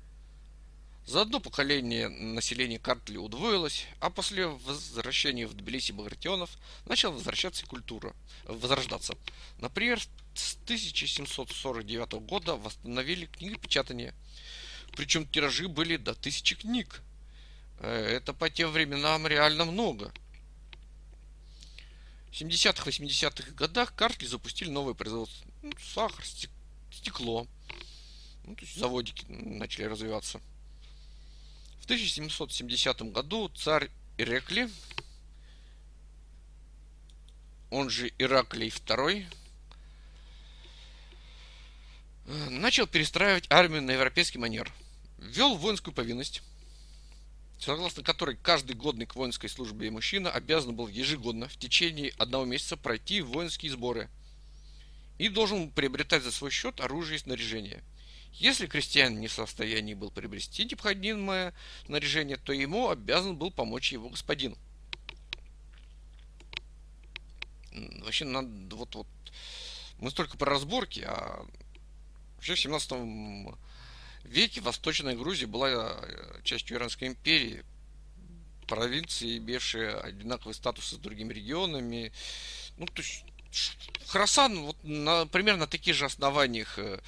За 1.06 1.20
одно 1.20 1.38
поколение 1.38 2.08
население 2.08 2.78
Картли 2.78 3.18
удвоилось, 3.18 3.86
а 4.00 4.10
после 4.10 4.46
возвращения 4.46 5.46
в 5.46 5.54
Тбилиси 5.54 5.92
Багратионов 5.92 6.50
начала 6.86 7.12
возвращаться 7.12 7.66
культура, 7.66 8.14
возрождаться. 8.44 9.14
Например, 9.58 10.00
с 10.34 10.56
1749 10.64 12.12
года 12.24 12.56
восстановили 12.56 13.26
книгопечатание, 13.26 14.14
причем 14.96 15.26
тиражи 15.26 15.68
были 15.68 15.96
до 15.96 16.14
тысячи 16.14 16.56
книг. 16.56 17.02
Э, 17.80 18.16
это 18.16 18.32
по 18.32 18.48
тем 18.48 18.70
временам 18.72 19.26
реально 19.26 19.66
много– 19.66 20.12
70-х, 22.34 22.90
80-х 22.90 23.52
годах 23.52 23.94
Картли 23.94 24.26
запустили 24.26 24.68
новое 24.68 24.94
производство. 24.94 25.46
Ну, 25.62 25.72
сахар, 25.94 26.24
стекло. 26.90 27.46
Ну, 28.44 28.56
то 28.56 28.64
есть 28.64 28.76
заводики 28.76 29.24
начали 29.28 29.84
развиваться. 29.84 30.40
В 31.84 31.86
1770 31.86 33.12
году 33.12 33.50
царь 33.54 33.90
Ирекли, 34.16 34.70
он 37.68 37.90
же 37.90 38.10
Ираклий 38.16 38.68
II, 38.68 39.26
начал 42.48 42.86
перестраивать 42.86 43.44
армию 43.50 43.82
на 43.82 43.90
европейский 43.90 44.38
манер. 44.38 44.72
Ввел 45.18 45.56
воинскую 45.56 45.92
повинность. 45.92 46.40
согласно 47.58 48.02
которой 48.02 48.36
каждый 48.36 48.76
годный 48.76 49.04
к 49.04 49.14
воинской 49.14 49.50
службе 49.50 49.90
мужчина 49.90 50.30
обязан 50.30 50.74
был 50.74 50.88
ежегодно 50.88 51.48
в 51.48 51.58
течение 51.58 52.14
одного 52.16 52.46
месяца 52.46 52.78
пройти 52.78 53.20
воинские 53.20 53.70
сборы 53.70 54.08
и 55.18 55.28
должен 55.28 55.70
приобретать 55.70 56.22
за 56.22 56.32
свой 56.32 56.50
счет 56.50 56.80
оружие 56.80 57.16
и 57.16 57.20
снаряжение. 57.20 57.84
Если 58.34 58.66
крестьян 58.66 59.20
не 59.20 59.28
в 59.28 59.32
состоянии 59.32 59.94
был 59.94 60.10
приобрести 60.10 60.64
необходимое 60.64 61.54
снаряжение, 61.86 62.36
то 62.36 62.52
ему 62.52 62.90
обязан 62.90 63.36
был 63.36 63.50
помочь 63.50 63.92
его 63.92 64.08
господин. 64.08 64.56
Вообще, 67.72 68.24
надо 68.24 68.74
вот, 68.74 68.94
вот 68.94 69.06
мы 69.98 70.10
столько 70.10 70.36
про 70.36 70.50
разборки, 70.50 71.00
а 71.06 71.46
вообще 72.36 72.54
в 72.54 72.60
17 72.60 73.54
веке 74.24 74.60
Восточная 74.60 75.16
Грузия 75.16 75.46
была 75.46 75.96
э, 76.02 76.40
частью 76.42 76.76
Иранской 76.76 77.08
империи, 77.08 77.64
провинции, 78.66 79.38
имевшие 79.38 79.94
одинаковый 79.94 80.54
статус 80.54 80.90
с 80.90 80.94
другими 80.94 81.32
регионами. 81.32 82.12
Ну, 82.78 82.86
то 82.86 83.02
есть 83.02 83.24
Харасан 84.08 84.62
вот 84.62 84.76
на, 84.82 85.26
примерно 85.26 85.60
на 85.60 85.66
таких 85.66 85.94
же 85.94 86.06
основаниях 86.06 86.78
э, 86.78 87.00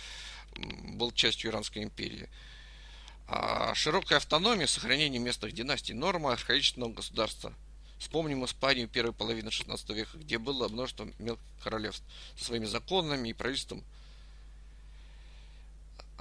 был 0.56 1.12
частью 1.12 1.50
Иранской 1.50 1.82
империи. 1.82 2.28
А 3.28 3.74
широкая 3.74 4.18
автономия, 4.18 4.66
сохранение 4.66 5.20
местных 5.20 5.52
династий, 5.52 5.94
норма 5.94 6.32
архаичного 6.32 6.92
государства. 6.92 7.52
Вспомним 7.98 8.44
Испанию 8.44 8.88
первой 8.88 9.12
половины 9.12 9.50
16 9.50 9.88
века, 9.90 10.18
где 10.18 10.38
было 10.38 10.68
множество 10.68 11.08
мелких 11.18 11.44
королевств 11.62 12.04
со 12.36 12.44
своими 12.46 12.66
законами 12.66 13.30
и 13.30 13.32
правительством– 13.32 13.84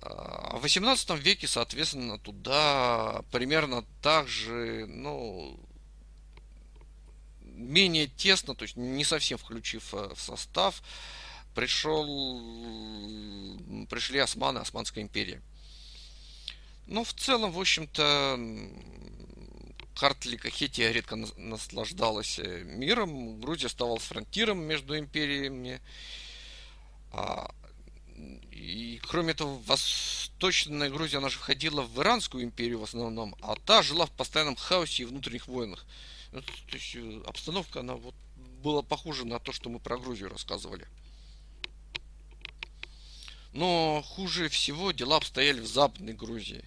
а 0.05 0.57
в 0.57 0.61
18 0.61 1.09
веке, 1.19 1.47
соответственно, 1.47 2.19
туда 2.19 3.23
примерно 3.31 3.83
так 4.01 4.27
же, 4.27 4.85
ну, 4.87 5.59
менее 7.41 8.07
тесно, 8.07 8.55
то 8.55 8.63
есть 8.63 8.75
не 8.75 9.03
совсем 9.03 9.37
включив 9.37 9.93
э, 9.93 10.13
в 10.13 10.21
состав, 10.21 10.83
пришел, 11.55 12.05
пришли 13.89 14.19
османы, 14.19 14.59
Османская 14.59 15.03
империя. 15.03 15.41
Но 16.85 17.03
в 17.03 17.13
целом, 17.13 17.51
в 17.51 17.59
общем-то, 17.59 18.39
Картлика 19.95 20.49
Хетия 20.49 20.91
редко 20.91 21.15
наслаждалась 21.15 22.37
э, 22.37 22.63
миром. 22.63 23.39
Грузия 23.39 23.67
оставалась 23.67 24.03
фронтиром 24.03 24.59
между 24.59 24.97
империями. 24.99 25.81
А 27.11 27.49
и 28.51 28.99
кроме 29.03 29.31
этого, 29.31 29.57
Восточная 29.65 30.89
Грузия, 30.89 31.17
она 31.17 31.29
же 31.29 31.37
входила 31.37 31.81
в 31.81 31.99
Иранскую 32.01 32.43
империю 32.43 32.79
в 32.79 32.83
основном, 32.83 33.35
а 33.41 33.55
та 33.55 33.81
жила 33.81 34.05
в 34.05 34.11
постоянном 34.11 34.55
хаосе 34.55 35.03
и 35.03 35.05
внутренних 35.05 35.47
войнах. 35.47 35.85
Ну, 36.31 36.41
то 36.41 36.51
есть 36.73 36.95
э, 36.95 37.21
обстановка, 37.25 37.79
она 37.79 37.95
вот 37.95 38.15
была 38.61 38.81
похожа 38.81 39.25
на 39.25 39.39
то, 39.39 39.51
что 39.51 39.69
мы 39.69 39.79
про 39.79 39.97
Грузию 39.97 40.29
рассказывали. 40.29 40.87
Но 43.55 44.03
хуже 44.05 44.49
всего 44.49 44.91
дела 44.91 45.15
обстояли 45.15 45.61
в 45.61 45.65
Западной 45.65 46.11
Грузии. 46.11 46.65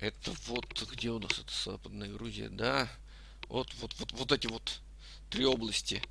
Это 0.00 0.32
вот 0.46 0.64
где 0.90 1.10
у 1.10 1.18
нас 1.18 1.32
эта 1.32 1.52
Западная 1.72 2.08
Грузия, 2.08 2.48
да? 2.48 2.88
Вот, 3.48 3.68
вот, 3.74 3.94
вот, 3.98 4.12
вот 4.12 4.32
эти 4.32 4.46
вот 4.46 4.80
три 5.28 5.44
области. 5.44 6.02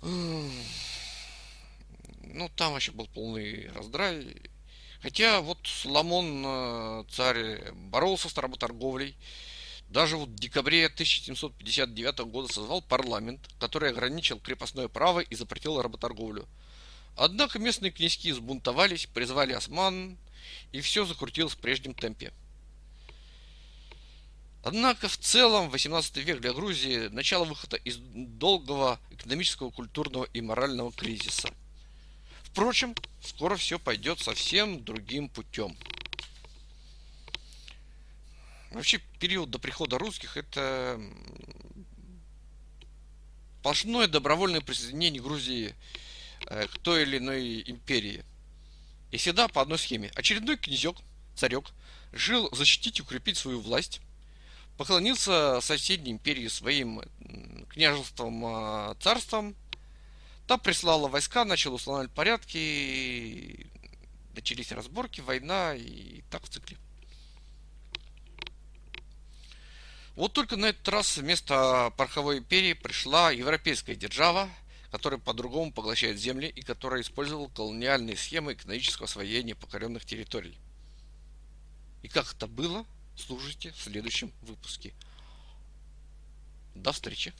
Ну, 0.00 0.48
там 2.56 2.72
вообще 2.72 2.92
был 2.92 3.06
полный 3.08 3.70
раздрай. 3.72 4.34
Хотя 5.02 5.42
вот 5.42 5.58
Соломон, 5.64 6.42
э, 6.46 7.04
царь, 7.10 7.70
боролся 7.72 8.30
с 8.30 8.38
работорговлей. 8.38 9.14
Даже 9.90 10.16
вот 10.16 10.30
в 10.30 10.36
декабре 10.36 10.86
1759 10.86 12.20
года 12.20 12.50
созвал 12.50 12.80
парламент, 12.80 13.46
который 13.58 13.90
ограничил 13.90 14.40
крепостное 14.40 14.88
право 14.88 15.20
и 15.20 15.34
запретил 15.34 15.82
работорговлю. 15.82 16.48
Однако 17.16 17.58
местные 17.58 17.90
князьки 17.90 18.32
сбунтовались, 18.32 19.06
призвали 19.06 19.52
осман, 19.52 20.16
и 20.72 20.80
все 20.80 21.04
закрутилось 21.04 21.54
в 21.54 21.58
прежнем 21.58 21.94
темпе. 21.94 22.32
Однако 24.62 25.08
в 25.08 25.16
целом 25.16 25.70
18 25.70 26.16
век 26.18 26.40
для 26.40 26.52
Грузии 26.52 27.08
начало 27.08 27.44
выхода 27.44 27.76
из 27.76 27.96
долгого 27.98 29.00
экономического, 29.10 29.70
культурного 29.70 30.24
и 30.32 30.40
морального 30.40 30.92
кризиса– 30.92 31.50
Впрочем, 32.52 32.96
скоро 33.22 33.56
все 33.56 33.78
пойдет 33.78 34.18
совсем 34.18 34.82
другим 34.82 35.28
путем. 35.28 35.76
Вообще, 38.72 38.98
период 39.20 39.50
до 39.50 39.60
прихода 39.60 39.98
русских 39.98 40.36
это 40.36 41.00
сплошное 43.60 44.08
добровольное 44.08 44.60
присоединение 44.60 45.22
Грузии 45.22 45.76
к 46.46 46.78
той 46.82 47.02
или 47.02 47.18
иной 47.18 47.62
империи. 47.66 48.24
И 49.10 49.16
всегда 49.16 49.48
по 49.48 49.62
одной 49.62 49.78
схеме. 49.78 50.10
Очередной 50.14 50.56
князек, 50.56 50.96
царек, 51.34 51.70
жил 52.12 52.48
защитить 52.52 52.98
и 52.98 53.02
укрепить 53.02 53.36
свою 53.36 53.60
власть, 53.60 54.00
поклонился 54.76 55.60
соседней 55.60 56.12
империи 56.12 56.48
своим 56.48 57.02
княжеством, 57.70 58.44
э, 58.44 58.94
царством– 59.00 59.56
Та 60.50 60.58
прислала 60.58 61.06
войска, 61.06 61.44
начала 61.44 61.76
устанавливать 61.76 62.10
порядки, 62.10 63.68
начались 64.34 64.72
разборки, 64.72 65.20
война 65.20 65.76
и 65.76 66.22
так 66.28 66.42
в 66.42 66.48
цикле. 66.48 66.76
Вот 70.16 70.32
только 70.32 70.56
на 70.56 70.66
этот 70.66 70.88
раз 70.88 71.18
вместо 71.18 71.92
пороховой 71.96 72.38
империи 72.38 72.72
пришла 72.72 73.30
европейская 73.30 73.94
держава, 73.94 74.50
которая 74.90 75.20
по-другому 75.20 75.72
поглощает 75.72 76.18
земли 76.18 76.48
и 76.48 76.62
которая 76.62 77.02
использовала 77.02 77.48
колониальные 77.48 78.16
схемы 78.16 78.54
экономического 78.54 79.04
освоения 79.04 79.54
покоренных 79.54 80.04
территорий. 80.04 80.58
И 82.02 82.08
как 82.08 82.32
это 82.34 82.46
было, 82.46 82.84
слушайте 83.16 83.72
в 83.72 83.80
следующем 83.80 84.32
выпуске. 84.42 84.94
До 86.74 86.92
встречи! 86.92 87.32